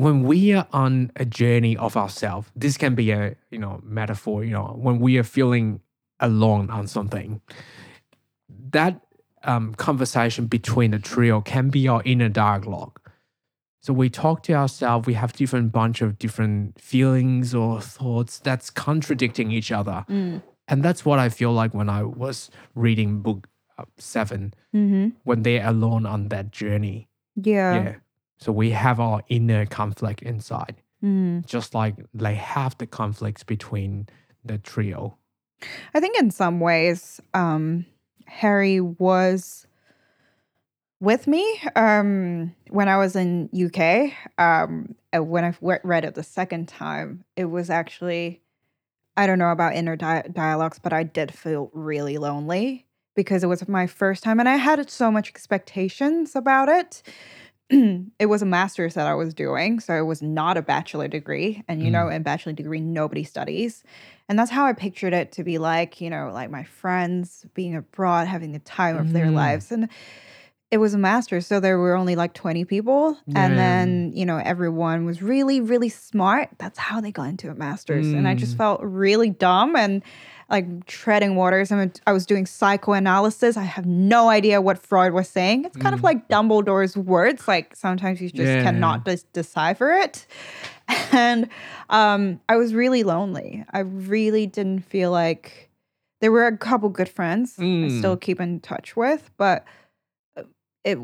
[0.00, 4.44] when we are on a journey of ourselves, this can be a you know metaphor.
[4.44, 5.80] You know, when we are feeling
[6.20, 7.40] alone on something,
[8.72, 9.00] that
[9.44, 12.98] um, conversation between the trio can be our inner dialogue.
[13.82, 15.06] So we talk to ourselves.
[15.06, 20.42] We have different bunch of different feelings or thoughts that's contradicting each other, Mm.
[20.68, 25.42] and that's what I feel like when I was reading book uh, seven hmm when
[25.42, 27.08] they're alone on that journey.
[27.36, 27.94] yeah, yeah.
[28.40, 31.44] So we have our inner conflict inside, Mm.
[31.46, 34.08] just like they have the conflicts between
[34.44, 35.16] the trio.
[35.94, 37.84] I think in some ways, um,
[38.26, 39.66] Harry was
[41.00, 44.12] with me um, when I was in UK.
[44.38, 48.40] Um, when I read it the second time, it was actually
[49.16, 53.48] I don't know about inner di- dialogues, but I did feel really lonely because it
[53.48, 57.02] was my first time, and I had so much expectations about it.
[58.18, 61.62] it was a master's that I was doing, so it was not a bachelor degree,
[61.68, 63.84] and you know, in bachelor degree, nobody studies.
[64.28, 67.74] And that's how I pictured it to be like, you know, like my friends being
[67.76, 69.34] abroad, having the time of their Mm.
[69.34, 69.72] lives.
[69.72, 69.88] And
[70.70, 73.18] it was a master's, so there were only like 20 people.
[73.34, 76.48] And then, you know, everyone was really, really smart.
[76.58, 78.06] That's how they got into a master's.
[78.06, 78.58] And I just Mm.
[78.58, 80.02] felt really dumb and
[80.50, 81.70] like treading waters.
[81.70, 83.56] I, I was doing psychoanalysis.
[83.56, 85.64] I have no idea what Freud was saying.
[85.64, 86.04] It's kind of Mm.
[86.04, 87.46] like Dumbledore's words.
[87.46, 88.62] Like sometimes you just Yeah.
[88.62, 90.26] cannot dis- decipher it.
[91.12, 91.48] And
[91.88, 93.64] um, I was really lonely.
[93.72, 95.70] I really didn't feel like
[96.20, 97.98] there were a couple good friends I Mm.
[98.00, 99.64] still keep in touch with, but
[100.84, 100.98] it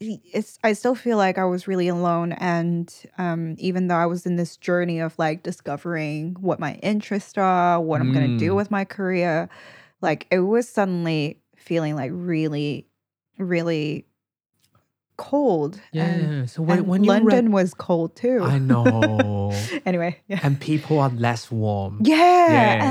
[0.00, 4.26] it's I still feel like I was really alone and um even though I was
[4.26, 8.52] in this journey of like discovering what my interests are, what I'm going to do
[8.52, 8.56] Mm.
[8.56, 9.48] with my career,
[10.02, 12.86] like it was suddenly feeling like really
[13.38, 14.06] really
[15.16, 16.46] cold and, Yeah.
[16.46, 18.42] So when, and when London read, was cold too.
[18.44, 19.52] I know,
[19.86, 20.40] anyway, yeah.
[20.42, 22.00] and people are less warm.
[22.04, 22.16] Yeah,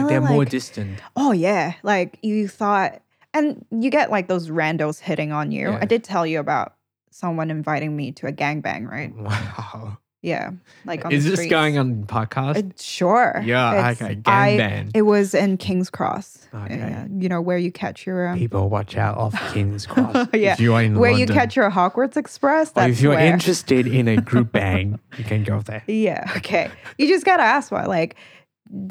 [0.02, 1.00] Yeah, they're more distant.
[1.16, 3.02] Oh yeah, like you thought,
[3.34, 5.70] and you get like those randos hitting on you.
[5.70, 5.80] Yeah.
[5.82, 6.75] I did tell you about
[7.16, 9.14] someone inviting me to a gangbang, right?
[9.26, 9.98] Wow.
[10.22, 10.54] Yeah,
[10.86, 11.52] like on Is this streets.
[11.52, 12.58] going on podcast?
[12.58, 13.44] Uh, sure.
[13.46, 13.92] yeah.
[13.92, 14.20] It's- Okay.
[14.26, 14.92] I- Gangbang.
[14.96, 16.48] It was in King's Cross.
[16.52, 16.78] Okay.
[16.78, 20.30] Yeah, you know where you catch your um, People watch out off King's Cross.
[20.34, 21.36] Yeah, If you are in where you London.
[21.36, 22.72] catch your Hogwarts Express.
[22.72, 23.34] Or That's if you're where.
[23.34, 25.84] interested in a group bang, you can go there.
[25.86, 26.26] Yeah.
[26.38, 26.72] Okay.
[26.98, 27.86] You just gotta ask why.
[27.86, 28.16] Like,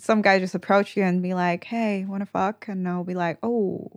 [0.00, 3.14] some guy just approach you and be like, "Hey, want to fuck?" And I'll be
[3.14, 3.90] like, "Oh,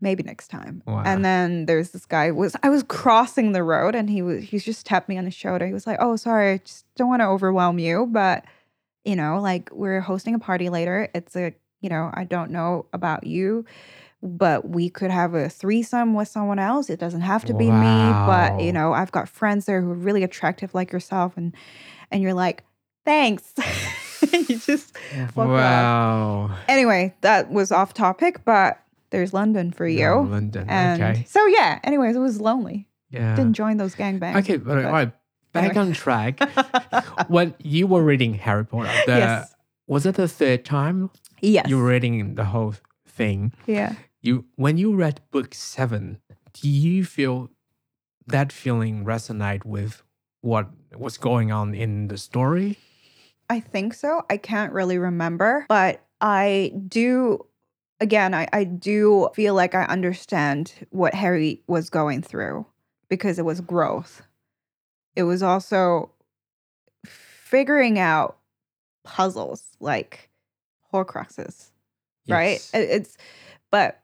[0.00, 1.02] maybe next time." Wow.
[1.04, 4.58] And then there's this guy was I was crossing the road and he was he
[4.58, 5.66] just tapped me on the shoulder.
[5.66, 8.44] He was like, "Oh, sorry, I just don't want to overwhelm you, but
[9.04, 11.08] you know, like we're hosting a party later.
[11.14, 13.64] It's a you know, I don't know about you."
[14.22, 16.88] But we could have a threesome with someone else.
[16.88, 18.10] It doesn't have to be me.
[18.26, 21.54] But you know, I've got friends there who are really attractive like yourself, and
[22.10, 22.64] and you're like,
[23.04, 23.52] thanks.
[24.32, 24.96] you just
[25.36, 25.48] walk off.
[25.48, 26.56] wow.
[26.66, 28.80] Anyway, that was off topic, but
[29.10, 29.98] there's London for you.
[30.00, 30.66] Yeah, London.
[30.68, 31.24] And okay.
[31.28, 32.88] so yeah, anyways, it was lonely.
[33.10, 33.34] Yeah.
[33.36, 34.36] Didn't join those gangbangs.
[34.40, 35.12] Okay, but, but- all right.
[35.52, 35.86] back Anyway.
[35.86, 36.40] on track.
[37.28, 39.54] when you were reading Harry Potter, the, Yes.
[39.86, 41.68] was it the third time Yes.
[41.68, 42.74] you were reading the whole
[43.06, 43.52] thing?
[43.66, 43.94] yeah.
[44.22, 46.18] You when you read book seven,
[46.52, 47.48] do you feel
[48.26, 50.02] that feeling resonate with
[50.40, 52.76] what was going on in the story?
[53.48, 54.22] I think so.
[54.28, 57.45] I can't really remember, but I do.
[58.00, 62.66] Again, I, I do feel like I understand what Harry was going through
[63.08, 64.22] because it was growth.
[65.14, 66.10] It was also
[67.06, 68.36] figuring out
[69.04, 70.28] puzzles like
[70.92, 71.70] Horcruxes,
[72.28, 72.60] right?
[72.74, 73.16] It- It's,
[73.70, 74.02] but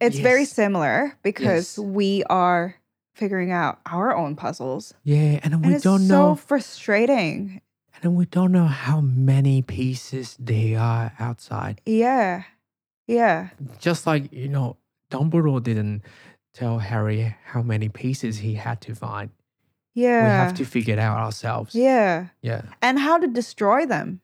[0.00, 1.78] it's very similar because Yes.
[1.78, 2.76] we are
[3.14, 4.94] figuring out our own puzzles.
[5.04, 7.60] Yeah, and And we don't so know, So frustrating.
[8.02, 11.80] and we don't know how many pieces there are outside.
[11.84, 12.44] Yeah.
[13.06, 13.50] Yeah.
[13.78, 14.76] Just like you know,
[15.10, 16.02] Dumbledore didn't
[16.52, 19.30] tell Harry how many pieces he had to find.
[19.94, 20.24] Yeah.
[20.24, 21.74] We have to figure it out ourselves.
[21.74, 22.28] Yeah.
[22.42, 24.20] yeah, And how to destroy them.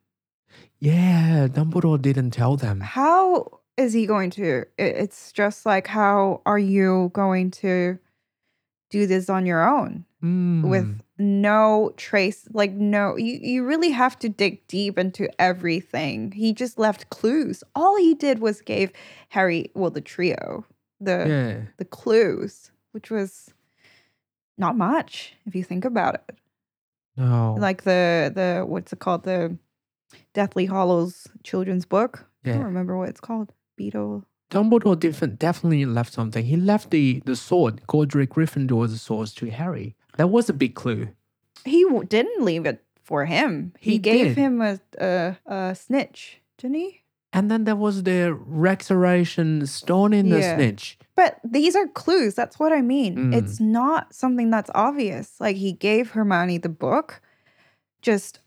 [0.78, 1.46] yeah.
[1.48, 2.80] Dumbledore didn't tell them.
[2.80, 4.64] How is he going to?
[4.78, 7.98] It's just like, how are you going to
[8.90, 10.68] do this on your own Mm.
[10.68, 12.46] with no trace?
[12.52, 16.32] Like, no, you, you really have to dig deep into everything.
[16.32, 17.64] He just left clues.
[17.74, 18.92] All he did was gave
[19.30, 20.66] Harry, well, the trio,
[21.00, 23.54] the yeah, the clues, which was
[24.58, 26.36] not much if you think about it.
[27.16, 29.56] no, like the the what's it called the
[30.34, 32.26] Deathly Hallows children's book.
[32.44, 32.66] I don't yeah.
[32.66, 33.52] remember what it's called.
[33.78, 34.24] Beedle.
[34.50, 36.44] Dumbledore different, definitely left something.
[36.44, 39.96] He left the the sword, Godric Gryffindor's sword, to Harry.
[40.20, 41.08] That was a big clue.
[41.64, 43.72] He w- didn't leave it for him.
[43.80, 44.36] He, He gave did.
[44.36, 47.00] him a, a a snitch, didn't he?
[47.32, 50.56] And then there was the Resurrection stone in the Yeah.
[50.56, 50.98] snitch.
[51.16, 52.34] But these are clues.
[52.34, 53.16] That's what I mean.
[53.16, 53.34] Mm.
[53.38, 55.40] It's not something that's obvious.
[55.40, 57.22] Like he gave Hermione the book,
[58.02, 58.40] just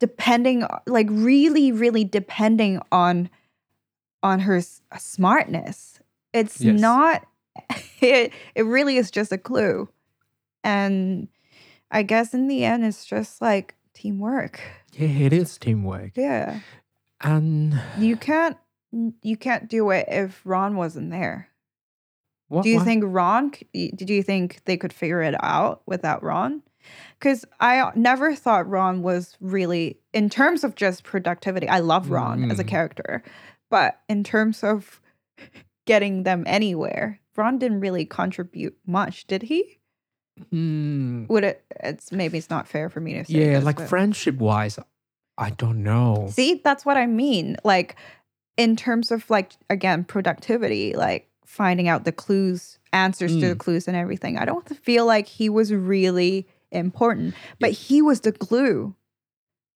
[0.00, 3.30] depending, like really, really depending on
[4.24, 6.00] on her s- smartness.
[6.32, 6.80] It's Yes.
[6.80, 7.26] not.
[8.00, 9.88] It it really is just a clue,
[10.64, 11.28] and
[11.90, 14.60] I guess in the end, it's just like teamwork.
[14.94, 16.12] Yeah, it is teamwork.
[16.16, 16.60] Yeah,
[17.20, 18.56] And you can't
[19.22, 21.48] you can't do it if Ron wasn't there.
[22.48, 23.52] what, Do you what- think Ron?
[23.72, 26.62] Did you think they could figure it out without Ron?
[27.18, 31.68] Because I never thought Ron was really, in terms of just productivity.
[31.68, 32.68] I love Ron as a Mm.
[32.68, 33.22] character,
[33.70, 35.00] but in terms of
[35.86, 39.78] getting them anywhere, Ron didn't really contribute much, did he?
[40.50, 41.64] Hmm, Would it?
[41.80, 43.34] It's maybe it's not fair for me to say.
[43.34, 44.78] yeah, this, like but- friendship wise,
[45.38, 46.28] I don't know.
[46.30, 47.56] See, that's what I mean.
[47.64, 47.96] Like,
[48.56, 53.58] in terms of like again productivity, like finding out the clues, answers to the Mm.
[53.58, 54.38] clues, and everything.
[54.38, 58.94] I don't feel like he was really important, but he was the glue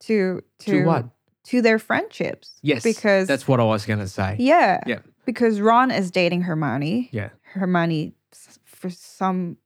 [0.01, 1.09] to to, to what?
[1.45, 2.59] to their friendships.
[2.63, 4.37] Yes, because that's what I was gonna say.
[4.39, 5.01] yeah, Yeah.
[5.27, 7.09] because Ron is dating Hermione.
[7.13, 7.29] Yeah.
[7.53, 8.15] Hermione,
[8.65, 9.57] for some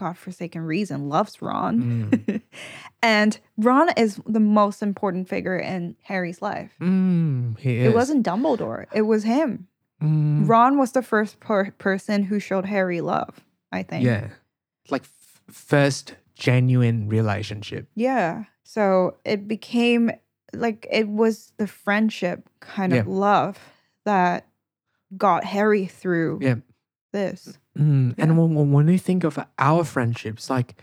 [0.00, 2.10] godforsaken reason, loves Ron.
[2.10, 2.40] Mm.
[3.02, 6.72] and Ron is the most important figure in Harry's life.
[6.80, 7.86] Mm, he is.
[7.92, 8.86] It wasn't Dumbledore.
[8.92, 9.68] It was him.
[10.02, 13.40] Mm, Ron was the first per- person who showed Harry love,
[13.70, 14.04] I think.
[14.04, 14.28] Yeah,
[14.88, 17.86] like f- first genuine relationship.
[17.94, 18.44] Yeah.
[18.64, 20.10] So it became
[20.54, 23.58] like it was the friendship kind of love
[24.04, 24.46] that
[25.16, 26.54] got Harry through Yeah.
[27.12, 27.58] This.
[27.78, 28.24] Mm, Yeah.
[28.24, 30.74] And when, when you think of our friendships, like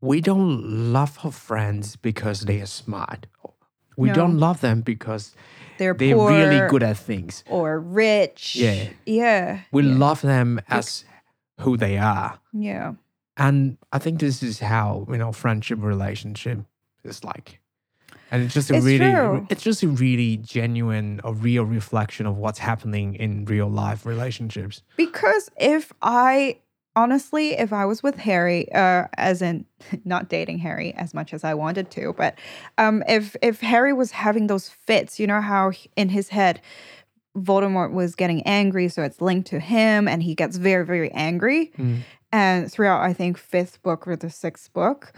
[0.00, 3.26] we don't love our friends because they are smart.
[3.96, 4.14] We No.
[4.14, 5.34] don't love them because
[5.78, 7.44] They're, they're really good at things.
[7.48, 8.56] or rich.
[8.56, 8.88] Yeah.
[9.06, 9.60] Yeah.
[9.72, 9.96] We yeah.
[9.98, 11.04] love them as
[11.60, 12.38] who they are.
[12.52, 12.94] Yeah.
[13.38, 16.58] And I think this is how, you know, friendship relationship
[17.04, 17.60] is like.
[18.30, 19.46] And it's just a It's really true.
[19.50, 24.82] it's just a really genuine, a real reflection of what's happening in real life relationships.
[24.96, 26.58] Because if I
[26.96, 29.66] honestly, if I was with Harry, uh, as in
[30.04, 32.36] not dating Harry as much as I wanted to, but
[32.78, 36.60] um, if if Harry was having those fits, you know how in his head
[37.36, 41.70] Voldemort was getting angry, so it's linked to him, and he gets very very angry.
[41.78, 42.00] Mm.
[42.32, 45.12] And throughout, I think fifth book or the sixth book.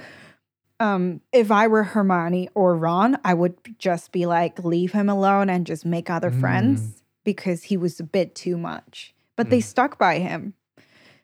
[0.81, 5.51] Um, if I were Hermione or Ron, I would just be like, leave him alone
[5.51, 6.41] and just make other Mm.
[6.41, 9.14] friends because he was a bit too much.
[9.37, 9.64] But they Mm.
[9.64, 10.55] stuck by him.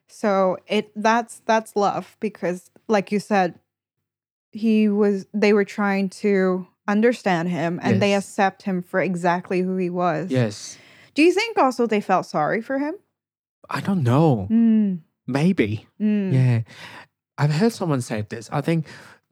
[0.07, 3.59] So it that's that's love because like you said,
[4.51, 9.75] he was they were trying to understand him and they accept him for exactly who
[9.77, 10.29] he was.
[10.31, 10.77] Yes.
[11.15, 12.95] Do you think also they felt sorry for him?
[13.69, 14.47] I don't know.
[14.51, 15.87] Mm, Maybe.
[15.99, 16.61] mm, Yeah.
[17.37, 18.47] I've heard someone say this.
[18.51, 18.85] I think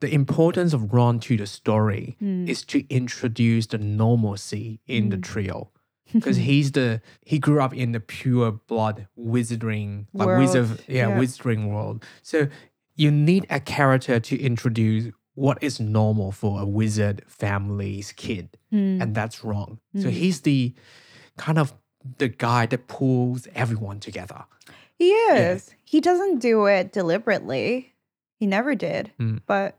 [0.04, 2.48] the importance of Ron to the story Mm.
[2.52, 5.22] is to introduce the normalcy in the Mm.
[5.30, 5.58] trio.
[6.12, 7.00] Because he's the
[7.30, 8.96] he grew up in the pure blood
[9.34, 11.18] wizarding like World, wizard yeah, yeah.
[11.20, 12.04] wizarding world.
[12.22, 12.36] So
[13.02, 18.46] you need a character to introduce what is normal for a wizard family's kid.
[18.72, 19.00] Mm.
[19.02, 19.70] And that's wrong.
[20.02, 20.16] So Mm.
[20.20, 20.60] he's the
[21.36, 21.72] kind of
[22.18, 24.44] the guy that pulls everyone together.
[24.98, 25.74] He is.
[25.82, 27.94] He doesn't do it deliberately.
[28.38, 29.10] He never did.
[29.18, 29.40] Mm.
[29.46, 29.70] But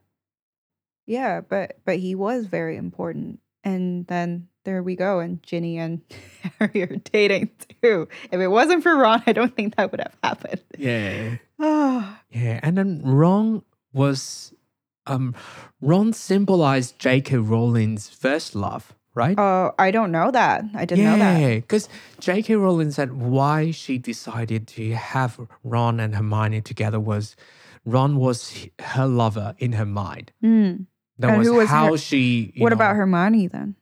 [1.06, 3.39] yeah, but but he was very important.
[3.64, 6.01] And then there we go, and Ginny and
[6.60, 7.49] Harry are dating
[7.82, 8.08] too.
[8.32, 10.62] If it wasn't for Ron, I don't think that would have happened.
[10.78, 11.38] Yeah.
[11.58, 14.53] Ah, Yeah, and then Ron was
[15.08, 15.34] um
[15.80, 17.38] Ron symbolized J.K.
[17.38, 19.39] Rowling's first love, right?
[19.39, 20.66] oh, I don't know that.
[20.76, 21.39] I didn't know that.
[21.39, 21.88] Yeah, because
[22.20, 22.56] J.K.
[22.56, 27.38] Rowling said why she decided to have Ron and Hermione together was
[27.86, 30.34] Ron was her lover in her mind.
[30.41, 30.74] Hmm.
[31.20, 32.53] That And was, was how her- she.
[32.57, 33.76] What about know, Hermione then?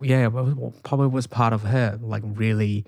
[0.00, 2.84] Yeah, well, probably was part of her, like really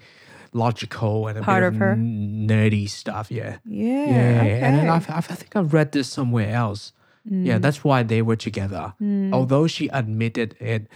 [0.52, 1.92] logical and a Part bit of her?
[1.92, 3.30] n- nerdy stuff.
[3.30, 3.58] Yeah.
[3.64, 4.06] Yeah.
[4.44, 4.90] Yeah, and.
[4.90, 6.92] I've, I've, I think I've read this somewhere else.
[7.24, 8.94] Yeah, Mm, that's why they were together.
[9.02, 9.34] mm.
[9.34, 10.86] Although she admitted it,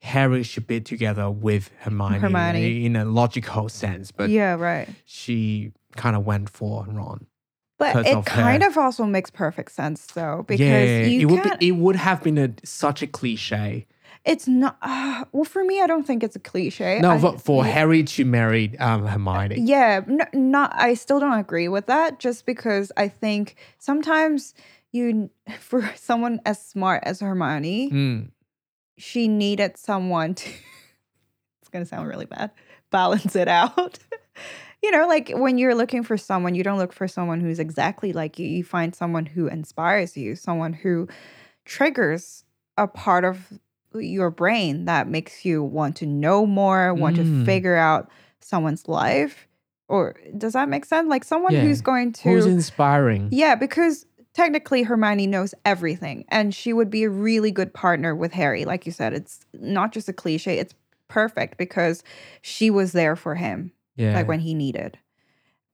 [0.00, 2.86] Harry should be together with Hermione, Hermione.
[2.86, 4.88] in a logical sense, but yeah, right.
[5.04, 7.26] she kind of went for Ron.
[7.78, 8.68] But it of kind her.
[8.70, 12.22] of also makes perfect sense though, because yeah, you it would be, it would have
[12.22, 13.86] been a, such a cliche.
[14.24, 14.78] it's not.
[14.80, 17.00] Uh, well, for me, I don't think it's a cliche.
[17.00, 17.72] No, I- for, for yeah.
[17.72, 19.60] Harry to marry um, Hermione.
[19.60, 20.72] Yeah, no, not.
[20.74, 22.18] I still don't agree with that.
[22.18, 24.54] Just because I think sometimes
[24.92, 25.28] you,
[25.60, 28.30] for someone as smart as Hermione, Mm,
[28.96, 30.48] she needed someone to.
[31.60, 32.52] it's gonna sound really bad.
[32.90, 33.98] Balance it out.
[34.86, 38.12] you know, like when you're looking for someone, you don't look for someone who's exactly
[38.12, 38.46] like you.
[38.46, 41.08] You find someone who inspires you, someone who
[41.64, 42.44] triggers
[42.78, 43.58] a part of
[43.94, 47.44] your brain that makes you want to know more, want to Mm.
[47.44, 48.08] figure out
[48.40, 49.48] someone's life.
[49.88, 51.08] Or does that make sense?
[51.08, 51.62] Like someone Yeah.
[51.62, 53.28] who's going to who's inspiring?
[53.32, 58.32] yeah, because technically Hermione knows everything and she would be a really good partner with
[58.32, 58.64] Harry.
[58.64, 60.74] Like you said, it's not just a cliche, it's
[61.08, 62.04] perfect because
[62.42, 64.14] she was there for him Yeah.
[64.14, 64.98] like when he needed.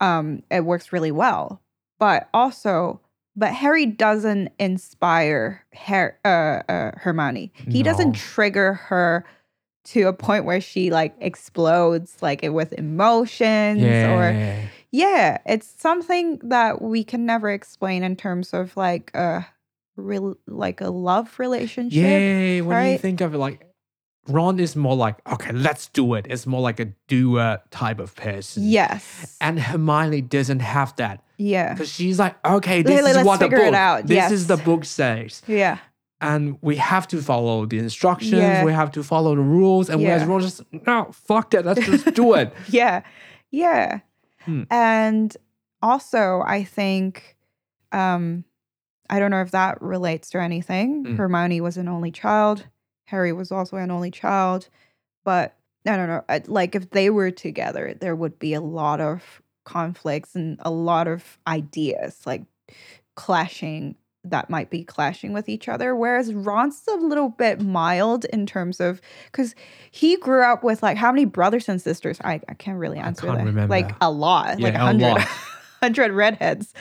[0.00, 1.62] Um it works really well.
[1.98, 3.00] But also
[3.34, 7.52] but Harry doesn't inspire Her- uh, uh, Hermione.
[7.54, 9.24] He doesn't trigger her
[9.84, 14.62] to a point where she like explodes like it with emotions or yeah.
[14.90, 19.46] yeah, it's something that we can never explain in terms of like a
[19.96, 21.94] real like a love relationship.
[21.94, 23.71] Yeah, when you think of it, like
[24.28, 26.26] Ron is more like, okay, let's do it.
[26.28, 28.62] It's more like a doer type of person.
[28.68, 29.36] Yes.
[29.40, 31.72] And Hermione doesn't have that yeah.
[31.74, 34.06] because she's like, okay, this is what the book, out.
[34.06, 35.78] this is the book says, Yeah.
[36.20, 38.32] and we have to follow the instructions.
[38.32, 38.64] Yeah.
[38.64, 39.90] We have to follow the rules.
[39.90, 40.28] And whereas Yeah.
[40.28, 42.52] Ron just no, fuck that, let's just do it.
[42.68, 43.02] Yeah.
[43.50, 44.00] Yeah.
[44.40, 44.62] Hmm.
[44.70, 45.36] And
[45.82, 47.36] also I think
[47.90, 48.44] um
[49.10, 51.04] I don't know if that relates to anything.
[51.04, 51.16] Mm.
[51.18, 52.66] Hermione was an only child.
[53.04, 54.68] Harry was also an only child.
[55.24, 56.24] But I don't know.
[56.46, 61.06] Like if they were together, there would be a lot of conflicts and a lot
[61.06, 62.42] of ideas like
[63.14, 65.96] clashing that might be clashing with each other.
[65.96, 69.54] Whereas Ron's a little bit mild in terms of because
[69.90, 72.20] he grew up with like how many brothers and sisters?
[72.22, 73.44] I, I can't really answer can't that.
[73.44, 73.70] remember.
[73.70, 75.18] Like a lot, like Yeah, a a hundred,
[75.82, 76.72] hundred redheads.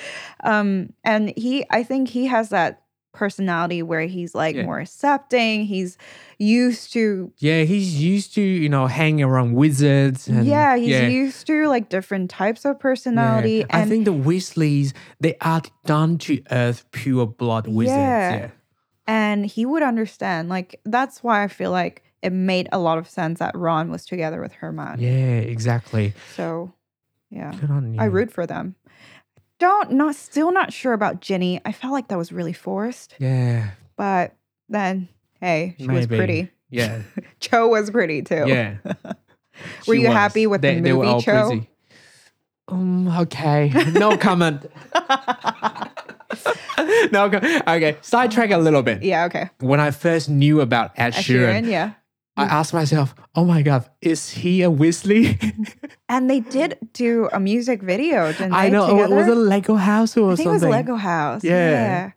[0.44, 2.84] Um, and he, I think he has that
[3.14, 4.64] personality where he's like Yeah.
[4.64, 5.66] more accepting.
[5.66, 5.98] He's
[6.38, 10.28] used to Yeah, he's used to, you know, hanging around wizards.
[10.28, 11.08] And, yeah, he's yeah.
[11.08, 13.66] used to like different types of personality.
[13.70, 13.78] Yeah.
[13.78, 17.98] I think the Weasleys, they are down to earth, pure blood wizards.
[17.98, 18.50] Yeah.
[19.08, 20.50] And he would understand.
[20.50, 24.06] Like that's why I feel like it made a lot of sense that Ron was
[24.06, 25.04] together with Hermione.
[25.04, 26.14] Yeah, exactly.
[26.36, 26.72] So
[27.30, 27.52] yeah.
[27.60, 28.00] Good on you.
[28.00, 28.76] I root for them.
[29.62, 31.62] Don't not still not sure about Ginny.
[31.64, 33.14] I felt like that was really forced.
[33.20, 33.70] Yeah.
[33.96, 34.36] But
[34.70, 35.08] then
[35.40, 36.50] hey, she was pretty.
[36.72, 37.04] Yeah.
[37.40, 38.46] Cho was pretty too.
[38.48, 38.78] Yeah.
[39.88, 40.18] Were you was.
[40.18, 41.48] happy with the they, they were movie all Cho?
[41.50, 41.70] pretty.
[42.70, 43.70] Um, okay.
[43.92, 44.66] No comment.
[47.12, 47.98] no, okay.
[48.02, 49.04] Sidetrack a little bit.
[49.04, 49.52] yeah, okay.
[49.60, 51.92] When I first knew about Ed, Ed Sheeran, Sheeran, yeah.
[52.38, 55.38] I asked myself, "Oh my god, is he a Weasley?"
[56.10, 58.58] And they did do a music video, didn't they?
[58.58, 58.88] I know.
[58.90, 59.16] Together?
[59.16, 60.64] Was it Lego House or I think something?
[60.64, 61.44] it was Lego House.
[61.44, 61.52] Yeah.
[61.72, 62.12] yeah.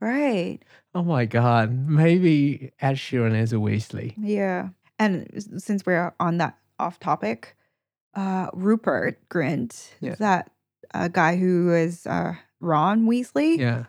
[0.00, 0.58] Right.
[0.94, 4.12] Oh my god, maybe Ed Sheeran is a Weasley.
[4.18, 4.68] Yeah.
[4.98, 7.56] And since we're on that off topic,
[8.14, 10.16] uh, Rupert Grint, Yeah.
[10.16, 10.50] that
[10.92, 13.84] uh, guy who is uh, Ron Weasley, Yeah.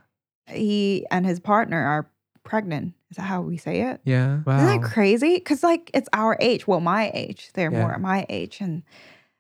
[0.48, 2.10] he and his partner are
[2.44, 2.94] pregnant.
[3.10, 4.02] Is that how we say it?
[4.04, 4.40] Yeah.
[4.46, 4.58] Wow.
[4.58, 5.36] Isn't that crazy?
[5.36, 6.68] Because like it's our age.
[6.68, 7.50] Well, my age.
[7.54, 7.80] They're Yeah.
[7.82, 8.84] more my age, and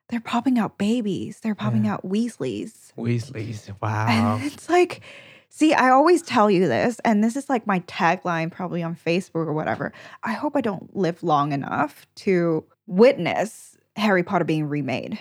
[0.10, 1.39] they're popping out babies.
[1.41, 1.93] They're popping Yeah.
[1.95, 2.93] out Weasleys.
[2.97, 3.70] Weasleys.
[3.82, 4.36] Wow.
[4.38, 5.01] And it's like,
[5.49, 9.47] see, I always tell you this, and this is like my tagline probably on Facebook
[9.47, 9.91] or whatever.
[10.24, 15.20] I hope I don't live long enough to witness Harry Potter being remade.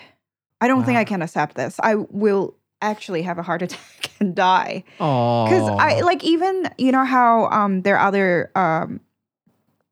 [0.61, 1.81] I don't think I can accept this.
[1.83, 4.85] I will actually have a heart attack and die.
[5.01, 5.45] Oh.
[5.47, 9.01] Because I like even you know how um there are other um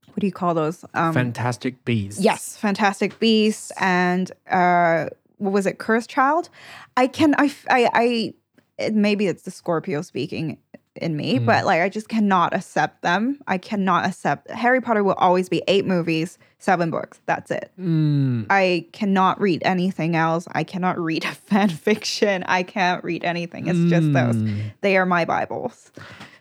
[0.08, 0.84] what do you call those?
[0.94, 2.20] Um Fantastic Beasts.
[2.20, 5.06] Yes, Fantastic Beasts and uh
[5.38, 6.50] what was it, Cursed Child?
[6.96, 8.34] I can I I
[8.78, 10.58] it, maybe it's the Scorpio speaking
[10.96, 11.46] in me, Mm.
[11.46, 13.40] but like I just cannot accept them.
[13.46, 17.20] I cannot accept Harry Potter will always be eight movies, seven books.
[17.26, 17.70] That's it.
[17.78, 18.46] Mm.
[18.50, 20.46] I cannot read anything else.
[20.52, 22.44] I cannot read fan fiction.
[22.44, 23.66] I can't read anything.
[23.66, 24.36] It's just those.
[24.36, 24.72] Mm.
[24.80, 25.90] They are my Bibles.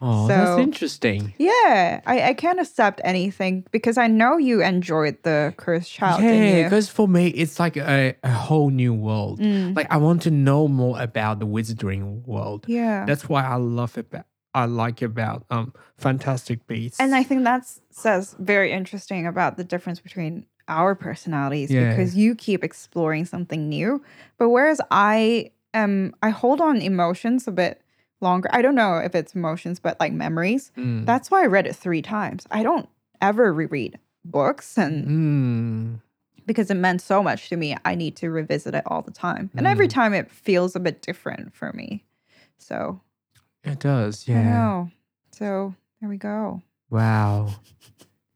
[0.02, 1.34] Oh, that's interesting.
[1.38, 6.64] Yeah, I, I can't accept anything because I know you enjoyed the Cursed Child, yeah,
[6.64, 9.40] because for me, it's like a, a whole new world.
[9.40, 9.76] Mm.
[9.76, 12.66] Like I want to know more about the wizarding world.
[12.68, 13.06] Yeah.
[13.06, 14.08] That's why I love it.
[14.54, 17.00] I like about um Fantastic Beasts.
[17.00, 21.90] And I think that says very interesting about the difference between our personalities Yeah.
[21.90, 24.04] because you keep exploring something new,
[24.38, 27.82] but whereas I am I hold on emotions a bit
[28.22, 28.50] longer.
[28.52, 30.72] I don't know if it's emotions, but like memories.
[30.78, 31.06] Mm.
[31.06, 32.46] That's why I read it three times.
[32.52, 32.90] I don't
[33.22, 36.02] ever reread books and Mm.
[36.46, 39.50] because it meant so much to me, I need to revisit it all the time.
[39.56, 39.92] And every Mm.
[39.92, 42.04] time it feels a bit different for me.
[42.58, 43.02] So
[43.64, 44.28] It does.
[44.28, 44.44] I Yeah.
[44.44, 44.92] know.
[45.32, 46.62] So there we go.
[46.90, 47.50] Wow.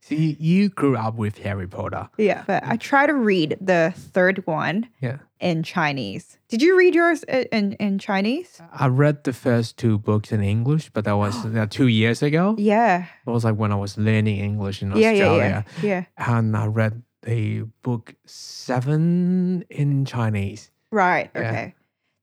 [0.01, 2.09] So you, you grew up with Harry Potter.
[2.17, 2.43] Yeah.
[2.45, 5.19] But I try to read the third one Yeah.
[5.39, 6.37] in Chinese.
[6.49, 8.61] Did you read yours i- in, in Chinese?
[8.73, 12.55] I read the first two books in English, but that was uh, two years ago.
[12.57, 13.05] Yeah.
[13.25, 15.63] It was like when I was learning English in Yeah, yeah, yeah.
[15.81, 16.03] Yeah.
[16.17, 20.69] And I read the book seven in Chinese.
[20.91, 21.31] Right.
[21.33, 21.41] Yeah.
[21.49, 21.75] Okay.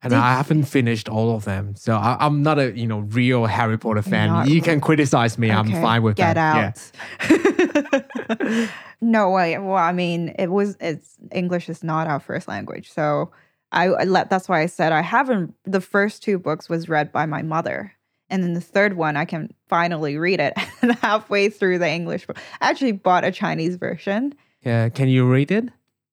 [0.02, 1.76] And Did- I haven't finished all of them.
[1.76, 4.48] So I, I'm not a you know real Harry Potter fan.
[4.48, 5.50] you can criticize me.
[5.50, 6.78] I'm fine with Get that.
[7.20, 8.68] out.
[9.00, 9.58] no way.
[9.58, 13.30] Well, I mean, it was it's English is not our first language, so
[13.72, 14.30] I, I let.
[14.30, 15.54] That's why I said I haven't.
[15.64, 17.92] The first two books was read by my mother,
[18.30, 20.56] and then the third one I can finally read it.
[21.02, 24.34] Halfway through the English book, I actually bought a Chinese version.
[24.62, 24.84] Yeah.
[24.84, 24.88] Yeah.
[24.90, 25.68] Can you read it?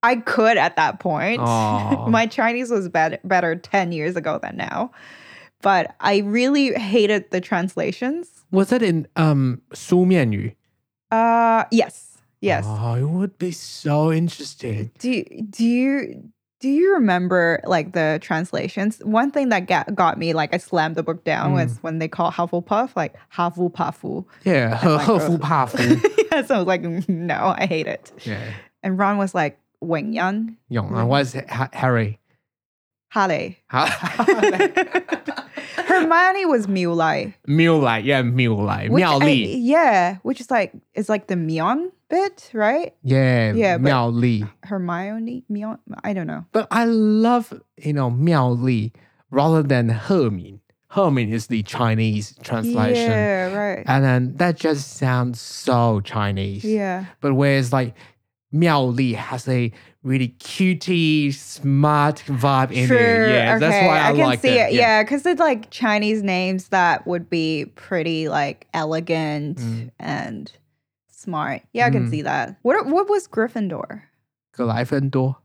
[0.08, 1.42] I could at that point.
[2.08, 4.92] My Chinese was better better 10 years ago than now.
[5.62, 8.46] But I really hated the translations.
[8.52, 10.56] Was it in um Su Mianyu?
[11.12, 12.20] Uh yes.
[12.40, 12.66] Yes.
[12.68, 14.92] Oh, it would be so interesting.
[15.00, 19.00] Do do you do you remember like the translations?
[19.04, 21.56] One thing that got, got me like I slammed the book down mm.
[21.56, 24.26] was when they call Hufflepuff like Hufflepuff.
[24.46, 25.74] Yeah, Hufflepuff.
[25.74, 28.12] Like, yes, yeah, so I was like, mm, no, I hate it.
[28.24, 28.42] Yeah.
[28.84, 30.95] And Ron was like, Wing Yan, Young.
[30.95, 32.19] And what's Ha- Harry?
[33.13, 33.57] Hale.
[33.69, 34.73] Hermione.
[35.87, 37.35] Hermione was Miu Lai.
[37.47, 39.57] 妙来, yeah, 妙来, which 妙 I- 丽.
[39.63, 42.95] Yeah, which is like it's like the Mion bit, right?
[43.03, 44.45] Yeah, Yeah, but- 妙丽.
[44.65, 45.79] Hermione, Mion.
[46.05, 46.45] I don't know.
[46.53, 48.93] But I love, you know, 妙丽
[49.31, 50.61] rather than 赫敏.
[50.89, 53.11] Hermin is the Chinese translation.
[53.11, 53.83] Yeah, right.
[53.87, 56.65] And then that just sounds so Chinese.
[56.65, 57.07] yeah.
[57.23, 57.95] But whereas like
[58.60, 59.72] Miao Li has a
[60.04, 63.34] really cutie, smart vibe in sure, it.
[63.34, 63.60] Yeah, okay.
[63.60, 64.70] that's why I, I can like see it.
[64.70, 64.74] it.
[64.74, 69.92] Yeah, because yeah, it's like Chinese names that would be pretty like elegant mm.
[70.00, 70.52] and
[71.12, 71.62] smart.
[71.74, 72.10] Yeah, I can mm.
[72.10, 72.58] see that.
[72.62, 74.02] What what was Gryffindor?
[74.56, 75.36] Gryffindor.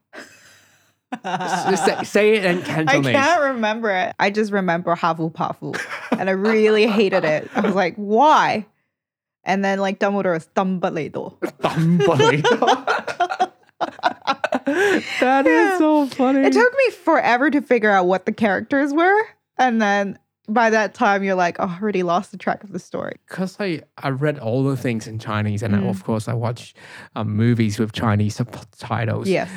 [1.22, 3.06] say, say, it in Cantonese.
[3.08, 4.14] I can't remember it.
[4.18, 5.78] I just remember Hufflepuff,
[6.18, 7.50] and I really hated it.
[7.54, 8.66] I was like, why?
[9.44, 11.36] And then like Dumbledore was Dumbledore.
[11.62, 13.50] Dumbledore.
[15.20, 15.78] that is Yeah.
[15.78, 16.40] so funny.
[16.46, 19.22] It took me forever to figure out what the characters were,
[19.58, 20.18] and then
[20.48, 23.16] by that time you're like, oh, I already lost the track of the story.
[23.28, 25.88] because I, I read all the things in Chinese, and Mm.
[25.88, 26.74] of course I watch
[27.16, 29.28] um, movies with Chinese subtitles.
[29.28, 29.50] Yes.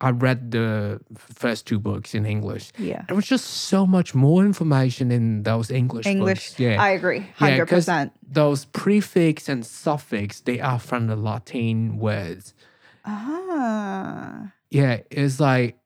[0.00, 2.70] I read the first two books in English.
[2.76, 3.04] Yeah.
[3.08, 6.12] There was just so much more information in those English books.
[6.14, 6.48] English.
[6.50, 6.60] books.
[6.60, 6.82] Yeah.
[6.82, 7.20] I agree.
[7.20, 8.12] Yeah, Hundred 'cause percent.
[8.22, 12.52] those prefix and suffix, they are from the Latin words.
[13.04, 14.52] Ah.
[14.70, 15.78] Yeah, it's like,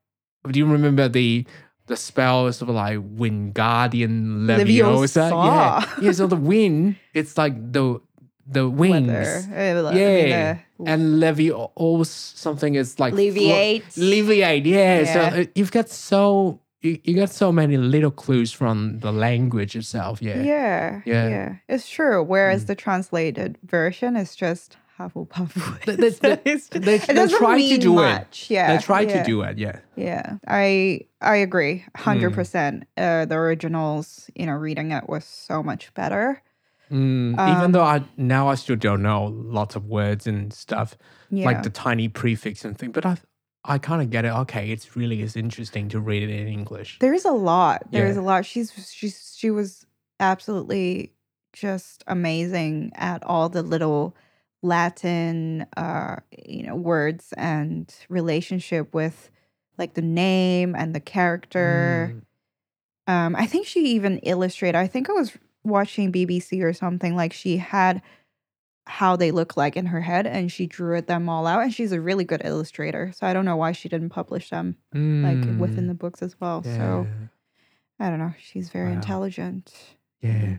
[0.49, 1.45] do you remember the
[1.87, 4.67] the spells of like Wingardium Leviosa?
[4.67, 5.45] Yeah, Leviosa.
[5.45, 5.95] yeah.
[6.01, 6.11] yeah.
[6.11, 8.01] So the wind, it's like the
[8.47, 9.97] the wings, Weather.
[9.97, 10.57] Yeah.
[10.85, 13.97] The- levy levio something is like flo- Alleviate.
[13.97, 14.99] Alleviate, yeah.
[15.01, 15.13] Yeah.
[15.13, 19.75] So uh, you've got so you, you get so many little clues from the language
[19.75, 20.21] itself.
[20.21, 20.41] Yeah.
[20.41, 21.01] Yeah.
[21.05, 21.27] Yeah.
[21.29, 21.55] Yeah.
[21.69, 22.23] It's true.
[22.23, 22.67] Whereas Mm.
[22.67, 25.51] the translated version is just Hufflepuff.
[25.85, 26.09] They, they,
[26.53, 28.49] just- they, they try to do it.
[28.49, 28.75] Yeah.
[28.75, 29.21] They try yeah.
[29.23, 29.57] to do it.
[29.57, 29.79] Yeah.
[29.95, 32.35] Yeah, I I agree, hundred Mm.
[32.35, 32.83] percent.
[32.97, 36.41] Uh, the originals, you know, reading it was so much better.
[36.91, 40.97] Mm, Um, even though I now I still don't know lots of words and stuff,
[41.29, 43.17] Yeah, like the tiny prefix and thing, but I
[43.63, 44.33] I kind of get it.
[44.33, 46.97] Okay, it's really is interesting to read it in English.
[46.99, 47.83] there is a lot.
[47.91, 48.21] There is Yeah.
[48.21, 48.45] a lot.
[48.45, 49.85] She's she's she was
[50.19, 51.13] absolutely
[51.53, 54.15] just amazing at all the little
[54.63, 56.17] Latin, uh,
[56.47, 59.31] you know, words and relationship with
[59.77, 62.13] like the name and the character.
[63.07, 64.77] Mm, Um, I think she even illustrated.
[64.77, 65.31] I think I was
[65.63, 67.15] watching BBC or something.
[67.15, 68.01] Like she had
[68.87, 71.61] how they look like in her head, and she drew it them all out.
[71.61, 73.11] And she's a really good illustrator.
[73.15, 76.39] So I don't know why she didn't publish them like within mm, the books as
[76.39, 76.63] well.
[76.65, 77.07] yeah, So
[77.99, 78.33] I don't know.
[78.41, 78.95] She's very Wow.
[78.95, 79.73] intelligent.
[80.21, 80.57] yeah.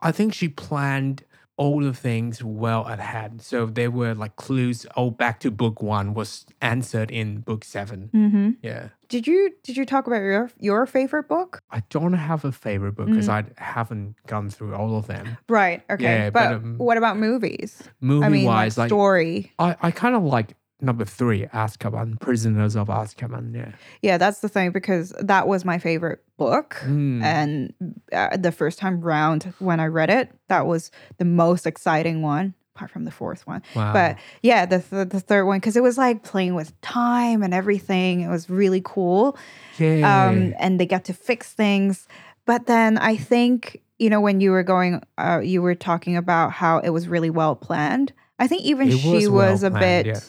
[0.00, 1.24] I think she planned
[1.58, 3.42] all the things well ahead.
[3.42, 4.86] So there were like clues.
[4.96, 8.10] Oh, back to book one was answered in book seven.
[8.14, 8.50] Mm-hmm.
[8.62, 8.88] Yeah.
[9.08, 11.60] Did you did you talk about your your favorite book?
[11.70, 13.44] I don't have a favorite book because Mm.
[13.58, 15.36] I haven't gone through all of them.
[15.48, 15.82] Right.
[15.90, 16.04] Okay.
[16.04, 17.82] Yeah, but but, um, what about movies?
[18.00, 19.52] Movie I mean, wise, like like story.
[19.58, 23.54] I, I kind of like number three, Azkaban, Prisoners of Azkaban.
[23.54, 23.72] Yeah.
[24.02, 26.76] Yeah, that's the thing because that was my favorite book.
[26.84, 27.22] Mm.
[27.22, 27.74] And
[28.12, 32.54] uh, the first time round when I read it, that was the most exciting one,
[32.76, 33.62] apart from the fourth one.
[33.74, 33.92] wow.
[33.92, 37.52] But yeah, the th- the third one because it was like playing with time and
[37.52, 38.20] everything.
[38.20, 39.36] It was really cool.
[39.78, 40.28] yeah.
[40.28, 42.06] Um, and they get to fix things.
[42.46, 46.52] But then I think you know when you were going, uh, you were talking about
[46.52, 48.12] how it was really well planned.
[48.38, 50.20] I think even It she was was, well a planned, bit yeah.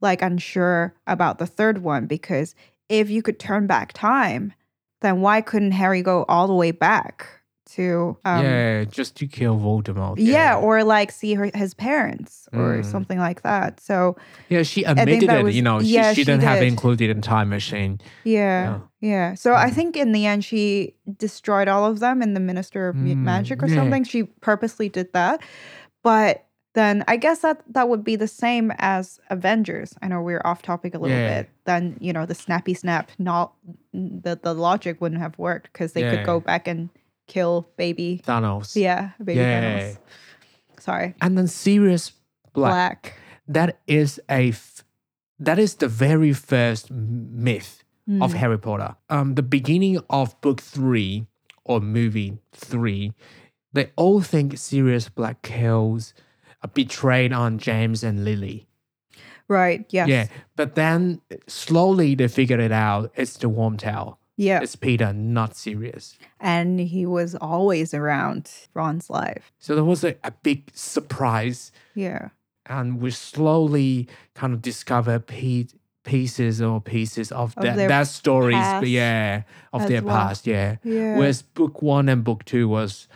[0.00, 2.54] Like unsure about the third one because
[2.88, 4.52] if you could turn back time,
[5.00, 7.26] then why couldn't Harry go all the way back
[7.66, 10.16] to um, yeah, just to kill Voldemort.
[10.18, 12.84] yeah, or like see her his parents or Mm.
[12.84, 13.78] something like that.
[13.78, 14.16] So
[14.48, 15.44] yeah, she admitted it.
[15.44, 18.00] was- you know, yeah, she, she she didn't have included in Time Machine.
[18.24, 19.34] yeah, yeah.
[19.34, 19.74] So I Mm.
[19.74, 23.62] think in the end she destroyed all of them in the Minister of Mm, Magic
[23.62, 23.76] or yeah.
[23.76, 24.02] something.
[24.02, 25.40] She purposely did that,
[26.02, 26.44] but
[26.74, 29.94] then I guess that that would be the same as Avengers.
[30.02, 31.42] I know we're off topic a little Yeah.
[31.42, 31.50] bit.
[31.64, 33.52] Then you know the snappy snap, not
[33.92, 36.16] the the logic wouldn't have worked because they Yeah.
[36.16, 36.88] could go back and
[37.26, 38.20] kill baby.
[38.26, 38.74] Thanos.
[38.76, 39.60] Yeah, baby Yeah.
[39.62, 39.98] Thanos.
[40.80, 42.12] Sorry, And then Sirius
[42.54, 43.02] Black.
[43.02, 43.14] black.
[43.46, 44.84] That is a f-
[45.38, 47.82] that is the very first myth
[48.20, 48.34] of Mm.
[48.34, 48.96] Harry Potter.
[49.08, 51.26] Um, the beginning of book three
[51.64, 53.12] or movie three,
[53.72, 56.12] they all think Sirius Black kills,
[56.68, 58.66] betrayed on James and Lily.
[59.48, 59.84] Right.
[59.90, 60.08] Yes.
[60.08, 63.10] Yeah, but then slowly they figured it out.
[63.16, 64.16] It's the warm Wormtail.
[64.36, 64.60] Yeah.
[64.62, 66.16] It's Peter, not Sirius.
[66.38, 69.52] And he was always around Ron's life.
[69.58, 72.28] So there was a, a big surprise, Yeah.
[72.64, 75.66] and we slowly kind of discover pe-
[76.04, 79.42] pieces or pieces of, Of that, their that stories, past yeah,
[79.74, 80.16] of their well.
[80.16, 80.76] past, yeah.
[80.84, 81.18] Yeah.
[81.18, 83.08] Whereas book one and book two was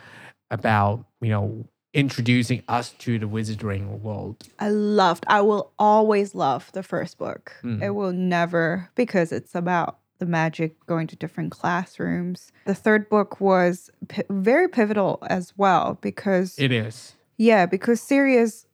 [0.51, 1.65] about you know
[1.95, 4.43] introducing us to the wizarding world.
[4.59, 7.53] I loved, I will always love the first book.
[7.63, 7.81] Mm.
[7.81, 12.51] It will never, because it's about the magic going to different classrooms.
[12.65, 17.15] The third book was pi very pivotal as well because, It is.
[17.37, 18.65] yeah, because Sirius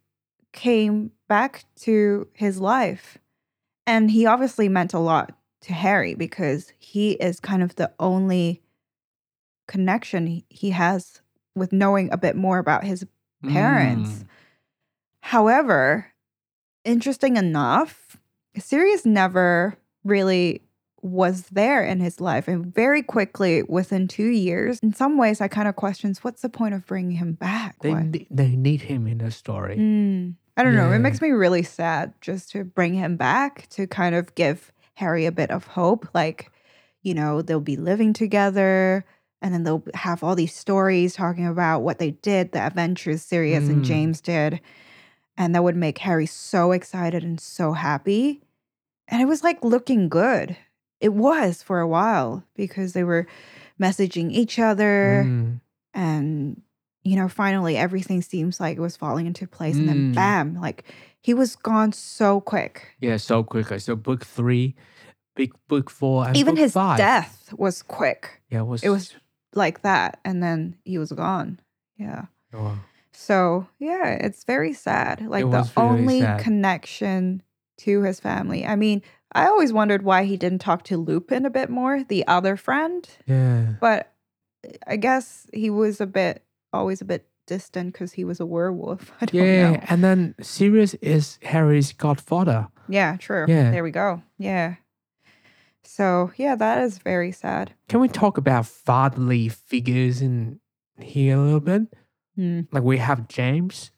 [0.51, 3.17] came back to his life.
[3.88, 8.61] And he obviously meant a lot to Harry because he is kind of the only
[9.67, 11.20] connection he has
[11.56, 13.06] with knowing a bit more about his
[13.47, 14.10] parents.
[14.10, 14.26] Mm.
[15.22, 16.08] However,
[16.84, 18.18] interesting enough,
[18.58, 20.62] Sirius never really
[21.02, 22.47] was there in his life.
[22.47, 26.49] And very quickly, within two years, in some ways, I kind of questions what's the
[26.49, 27.78] point of bringing him back?
[27.82, 29.78] They, they need him in the story.
[29.78, 30.36] Mm.
[30.58, 30.91] I don't know.
[30.91, 35.26] It makes me really sad just to bring him back to kind of give Harry
[35.26, 36.08] a bit of hope.
[36.14, 36.52] Like,
[37.02, 39.06] you know, they'll be living together
[39.42, 43.68] and then they'll have all these stories talking about what they did, the adventures Sirius
[43.70, 43.88] and Mm.
[43.88, 44.60] James did.
[45.38, 48.42] And that would make Harry so excited and so happy.
[49.08, 50.56] And it was like looking good.
[51.00, 53.26] It was for a while because they were
[53.80, 55.60] messaging each other Mm.
[55.94, 56.62] and
[57.04, 60.14] you know finally everything seems like it was falling into place and then Mm.
[60.14, 60.84] bam like
[61.20, 63.80] he was gone so quick Yeah, so quickly.
[63.80, 64.76] So book three,
[65.36, 66.98] big book four, and even his five.
[66.98, 68.84] death was quick Yeah, it was.
[68.84, 69.16] it was
[69.54, 71.60] like that and then he was gone
[71.97, 72.78] yeah oh,
[73.12, 76.39] so yeah it's very sad like the was really only sad.
[76.39, 77.41] connection
[77.78, 79.02] to his family i mean
[79.34, 83.08] I always wondered why he didn't talk to Lupin a bit more, the other friend.
[83.26, 83.76] Yeah.
[83.80, 84.12] But
[84.86, 86.43] I guess he was a bit,
[86.74, 89.10] always a bit distant because he was a werewolf.
[89.22, 89.72] I don't Yeah.
[89.72, 89.80] know.
[89.88, 92.68] And then Sirius is Harry's godfather.
[92.89, 93.45] Yeah, true.
[93.47, 93.72] Yeah.
[93.72, 94.22] There we go.
[94.38, 94.76] Yeah.
[95.96, 97.74] So, yeah, that is very sad.
[97.89, 100.62] Can we talk about fatherly figures in
[100.98, 101.82] here a little bit?
[102.39, 103.92] Mm, Like we have James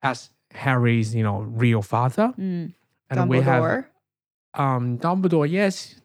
[0.00, 2.32] as Harry's, you know, real father.
[2.38, 2.72] mm.
[3.10, 3.84] And we have Dumbledore.
[4.54, 5.96] um Dumbledore, yes.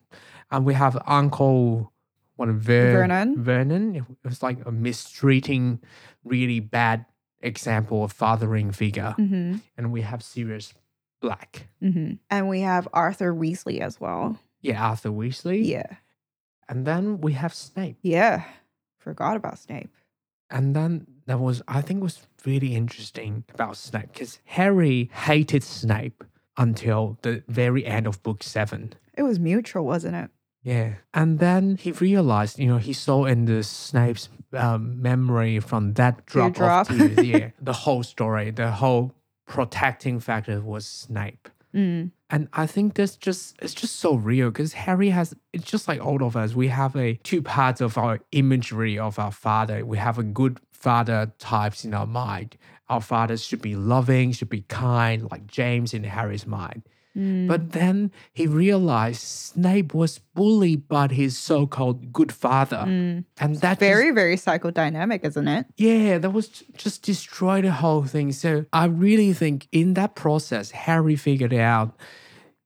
[0.50, 1.94] And we have Uncle
[2.36, 3.44] what Ver- Vernon.
[3.44, 3.96] Vernon.
[3.98, 5.80] It was like a mistreating,
[6.24, 7.06] really bad
[7.42, 9.14] example of fathering figure.
[9.16, 10.74] hmm And we have Sirius
[11.22, 11.68] Black.
[11.82, 14.40] hmm And we have Arthur Weasley as well.
[14.62, 15.66] Yeah, Arthur Weasley.
[15.66, 15.96] Yeah.
[16.68, 17.98] And then we have Snape.
[18.02, 18.44] Yeah.
[18.98, 19.90] Forgot about Snape.
[20.52, 26.24] And then there was, I think, was really interesting about Snape because Harry hated Snape
[26.58, 28.94] until the very end of book seven.
[29.16, 30.30] It was mutual, wasn't it?
[30.64, 30.96] Yeah.
[31.14, 36.26] And then he realized, you know, he saw in the Snape's um, memory from that
[36.26, 36.90] drop Teardrop.
[36.90, 37.26] of tears.
[37.26, 37.50] yeah.
[37.62, 39.14] The whole story, the whole
[39.48, 41.48] protecting factor was Snape.
[41.74, 42.12] Mm.
[42.32, 46.00] And I think that's just it's just so real because Harry has it's just like
[46.00, 46.54] all of us.
[46.54, 49.86] We have a two parts of our imagery of our father.
[49.86, 52.58] We have a good father types in our mind.
[52.88, 56.84] Our fathers should be loving, should be kind, like James in Harry's mind.
[57.20, 57.48] Mm.
[57.48, 62.86] But then he realized Snape was bullied by his so-called good father.
[62.88, 63.26] Mm.
[63.40, 65.66] And that just- Very, very psychodynamic, isn't it?
[65.78, 66.48] yeah, that was
[66.78, 68.32] just destroy the whole thing.
[68.32, 71.96] So I really think in that process, Harry figured out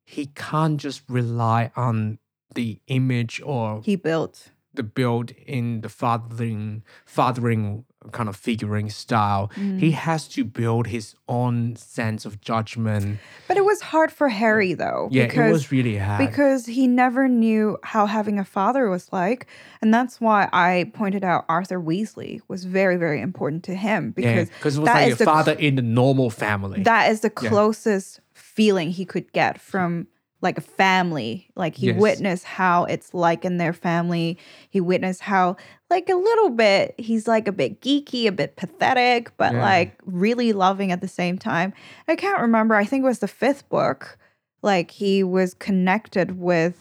[0.05, 2.19] he can't just rely on
[2.55, 4.49] the image or He built.
[4.75, 9.51] the build in the fathering fathering kind of figuring style.
[9.55, 9.79] Mm.
[9.79, 13.19] He has to build his own sense of judgment.
[13.47, 15.07] But it was hard for Harry, though.
[15.11, 16.19] Yeah, because, it was really hard.
[16.27, 19.47] Because he never knew how having a father was like.
[19.81, 24.11] And that's why I pointed out Arthur Weasley was very, very important to him.
[24.11, 26.83] Because because it was that like is a the father in the normal family.
[26.83, 27.49] that is the Yeah.
[27.49, 30.07] closest feeling he could get from
[30.43, 31.99] like a family like he Yes.
[31.99, 34.37] witnessed how it's like in their family
[34.69, 35.55] he witnessed how
[35.89, 39.61] like a little bit he's like a bit geeky a bit pathetic but Yeah.
[39.61, 41.73] like really loving at the same time
[42.07, 44.17] i can't remember i think it was the fifth book
[44.61, 46.77] like he was connected with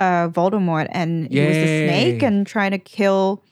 [0.00, 3.42] uh voldemort and he was a snake and trying to kill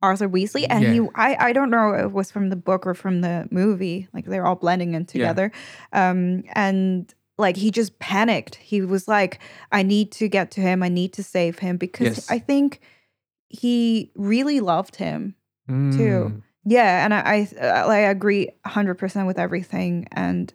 [0.00, 0.92] Arthur Weasley, and Yeah.
[0.92, 4.06] he I I don't know if it was from the book or from the movie.
[4.14, 5.50] Like they're all blending in together,
[5.92, 8.56] um, and like he just panicked.
[8.56, 9.38] He was like,
[9.72, 10.82] "I need to get to him.
[10.82, 12.30] I need to save him," because Yes.
[12.30, 12.80] I think
[13.48, 15.34] he really loved him.
[15.70, 15.96] Mm.
[15.96, 16.42] too.
[16.64, 20.06] Yeah, and I I, uh, I agree hundred percent with everything.
[20.12, 20.52] And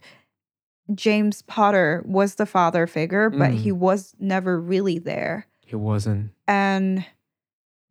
[0.93, 3.55] James Potter was the father figure, but Mm.
[3.57, 6.31] he was never really there He wasn't.
[6.47, 7.05] and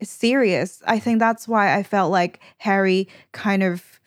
[0.03, 0.83] Sirius.
[0.87, 4.01] I think that's why I felt like Harry kind of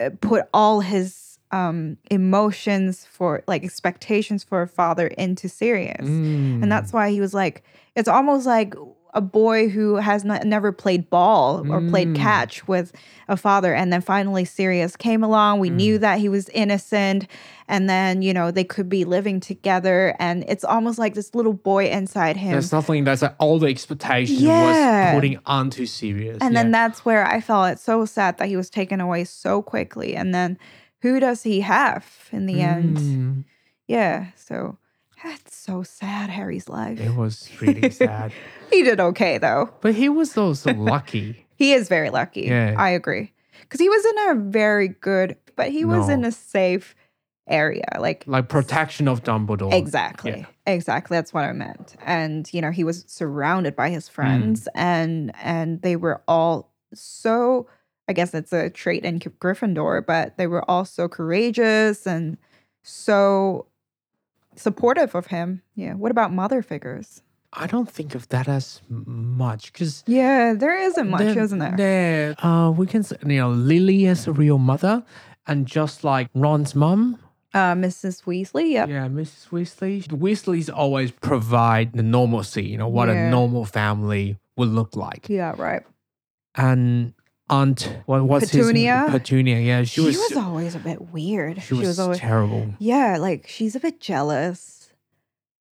[0.00, 6.06] uh, put all his um emotions for like expectations for a father into Sirius.
[6.06, 6.62] Mm.
[6.62, 7.62] And that's why he was like
[7.96, 8.74] it's almost like
[9.14, 12.16] a boy who has not, never played ball or played Mm.
[12.16, 12.92] catch with
[13.26, 15.60] a father and then finally Sirius came along.
[15.60, 15.74] We Mm.
[15.76, 17.26] knew that he was innocent
[17.66, 21.54] and then, you know, they could be living together and it's almost like this little
[21.54, 22.52] boy inside him.
[22.52, 25.12] There's nothing that's like all the expectation Yeah.
[25.12, 26.38] was putting onto Sirius.
[26.42, 26.62] And yeah.
[26.62, 30.14] then that's where I felt it so sad that he was taken away so quickly.
[30.14, 30.58] And then
[31.02, 32.96] who does he have in the end?
[32.98, 33.44] Mm.
[33.86, 34.26] Yeah.
[34.36, 34.78] So
[35.24, 37.00] that's so sad, Harry's life.
[37.00, 38.32] It was really sad.
[38.70, 39.70] He did okay though.
[39.80, 41.46] But he was also lucky.
[41.56, 42.42] He is very lucky.
[42.42, 42.74] Yeah.
[42.76, 43.32] I agree.
[43.62, 46.14] Because he was in a very good, but he was No.
[46.14, 46.94] in a safe
[47.48, 47.84] area.
[47.98, 49.72] Like Like protection of Dumbledore.
[49.74, 50.30] Exactly.
[50.40, 50.46] Yeah.
[50.66, 51.16] Exactly.
[51.16, 51.96] That's what I meant.
[52.04, 53.94] And you know, he was surrounded by Mm.
[53.94, 57.66] his friends and and they were all so
[58.08, 62.38] I guess it's a trait in Gryffindor, but they were all so courageous and
[62.82, 63.66] so
[64.56, 65.62] supportive of him.
[65.74, 65.94] Yeah.
[65.94, 67.22] What about mother figures?
[67.52, 71.74] I don't think of that as much because Yeah, there isn't much, isn't there?
[71.76, 75.02] There, uh, we can say, you know, Lily is a real mother,
[75.46, 77.18] and just like Ron's mum,
[77.54, 78.24] Uh, Mrs.
[78.24, 78.72] Weasley.
[78.72, 78.88] Yep.
[78.90, 79.48] yeah, Mrs.
[79.48, 80.06] Weasley.
[80.06, 83.28] The Weasleys always provide the normalcy, you know, what Yeah.
[83.28, 85.28] a normal family would look like.
[85.30, 85.54] Yeah.
[85.56, 85.82] Right.
[86.54, 87.14] And
[87.50, 89.04] Aunt, what was Petunia?
[89.04, 89.58] his Petunia?
[89.58, 91.62] Yeah, she, She, was, was, always a bit weird.
[91.62, 92.74] she was, always terrible.
[92.78, 94.92] Yeah, like she's a bit jealous,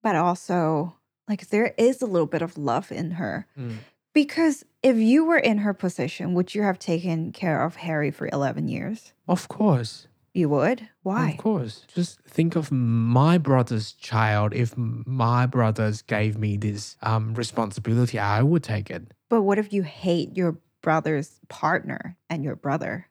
[0.03, 0.97] but also
[1.29, 3.47] like there is a little bit of love in her.
[3.59, 3.77] Mm.
[4.13, 8.29] Because if you were in her position, would you have taken care of Harry for
[8.31, 9.13] 11 years?
[9.27, 10.89] Of course, You would?
[11.03, 11.31] Why?
[11.31, 11.87] Of course.
[11.95, 14.53] Just think of my brother's child.
[14.55, 19.13] If my brothers gave me this um, responsibility, I would take it.
[19.31, 23.09] But what if you hate your brother's partner and your brother?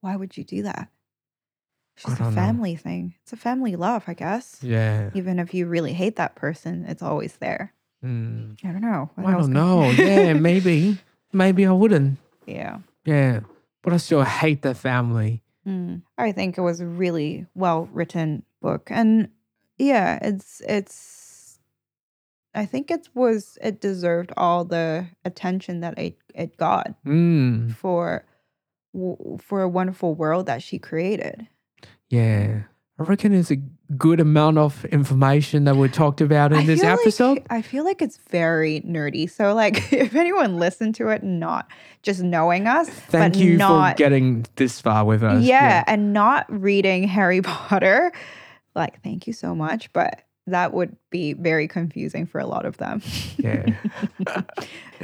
[0.00, 0.88] Why would you do that?
[1.96, 2.40] It's just a don't know.
[2.40, 3.14] family thing.
[3.22, 4.58] It's a family love, I guess.
[4.62, 5.10] Yeah.
[5.14, 7.72] Even if you really hate that person, it's always there.
[8.04, 8.56] Mm.
[8.64, 9.10] I don't know.
[9.16, 9.90] What I don't know.
[9.90, 10.98] Yeah, maybe.
[11.32, 12.18] Maybe I wouldn't.
[12.46, 12.78] yeah.
[13.04, 13.40] Yeah.
[13.82, 15.42] But I still hate the family.
[15.66, 16.02] Mm.
[16.16, 19.28] I think it was a really well written book, and
[19.78, 21.17] yeah, it's it's.
[22.58, 27.74] I think it was it deserved all the attention that it it got Mm.
[27.74, 28.24] for
[29.40, 31.46] for a wonderful world that she created.
[32.08, 32.62] Yeah.
[33.00, 33.60] I reckon it's a
[33.96, 37.42] good amount of information that we talked about in I this feel like- episode.
[37.48, 39.30] I feel like it's very nerdy.
[39.30, 41.70] So like, if anyone listened to it, not
[42.02, 45.44] just knowing us, Thank but you not for getting this far with us.
[45.44, 48.10] yeah, and not reading Harry Potter.
[48.74, 52.76] Like, thank you so much, but that would be very confusing for a lot of
[52.78, 53.02] them.
[53.38, 53.66] Yeah.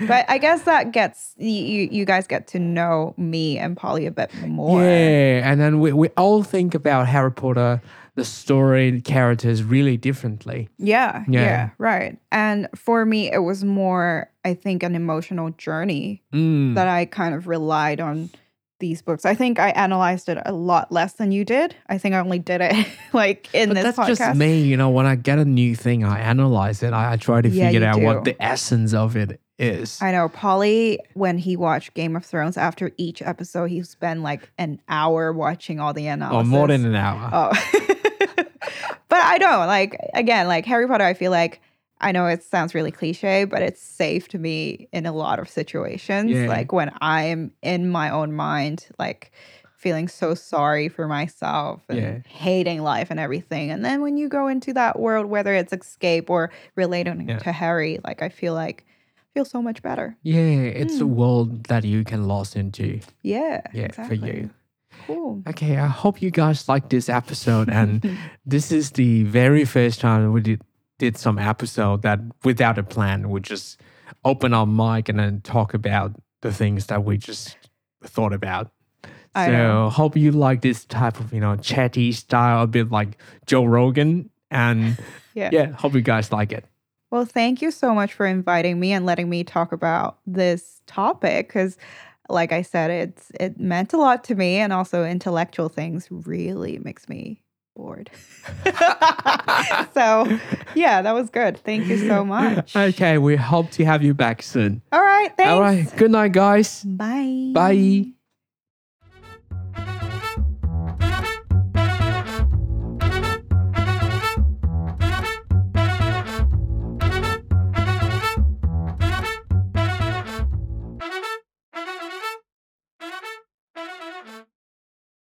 [0.08, 4.10] but I guess that gets you, you guys get to know me and Polly a
[4.10, 4.82] bit more.
[4.82, 5.48] Yeah.
[5.50, 7.80] And then we, we all think about Harry Potter,
[8.16, 10.68] the story, characters really differently.
[10.78, 11.40] Yeah, Yeah.
[11.40, 12.18] yeah, right.
[12.32, 16.74] And for me, it was more, I think, an emotional journey Mm.
[16.74, 18.30] that I kind of relied on
[18.84, 19.24] these books.
[19.24, 21.74] I think I analyzed it a lot less than you did.
[21.88, 24.16] I think I only did it like in But this that's podcast.
[24.18, 24.90] just me, you know.
[24.90, 26.92] When I get a new thing, I analyze it.
[26.92, 30.02] I, I try to Yeah, figure out what the essence of it is.
[30.02, 34.50] I know Polly, when he watched Game of Thrones, after each episode, he spent like
[34.58, 36.46] an hour watching all the oh, analysis.
[36.46, 37.30] or more than an hour.
[37.32, 37.52] Oh.
[38.36, 41.62] but I don't like again, like Harry Potter, I feel like
[42.04, 45.48] I know it sounds really cliche, but it's safe to me in a lot of
[45.48, 46.30] situations.
[46.32, 46.46] Yeah.
[46.48, 49.32] Like when I'm in my own mind, like
[49.76, 52.18] feeling so sorry for myself and Yeah.
[52.26, 53.70] hating life and everything.
[53.70, 57.38] And then when you go into that world, whether it's escape or relating Yeah.
[57.40, 58.84] to Harry, like I feel like
[59.18, 60.16] I feel so much better.
[60.22, 61.16] Yeah, it's a Mm.
[61.16, 63.00] world that you can lost into.
[63.22, 63.60] Yeah.
[63.72, 64.18] Yeah, exactly.
[64.18, 64.50] for you.
[65.06, 65.42] Cool.
[65.48, 67.68] Okay, I hope you guys like this episode.
[67.68, 68.00] And
[68.46, 70.62] this is the very first time we did,
[71.04, 73.78] did some episode that without a plan, we just
[74.24, 77.58] open our mic and then talk about the things that we just
[78.02, 78.70] thought about.
[79.34, 79.90] I so know.
[79.90, 84.30] hope you like this type of, you know, chatty style, a bit like Joe Rogan.
[84.50, 84.96] And
[85.34, 85.50] Yeah.
[85.52, 86.64] yeah, hope you guys like it.
[87.10, 91.48] Well, thank you so much for inviting me and letting me talk about this topic
[91.48, 91.76] because
[92.30, 96.78] like I said, it's it meant a lot to me and also intellectual things really
[96.78, 97.42] makes me
[97.74, 98.10] bored.
[99.94, 100.38] so
[100.74, 101.58] yeah, that was good.
[101.58, 102.74] Thank you so much.
[102.76, 104.82] Okay, we hope to have you back soon.
[104.92, 105.50] All right, thanks.
[105.50, 106.82] All right, good night, guys.
[106.84, 107.50] Bye.
[107.52, 108.14] Bye.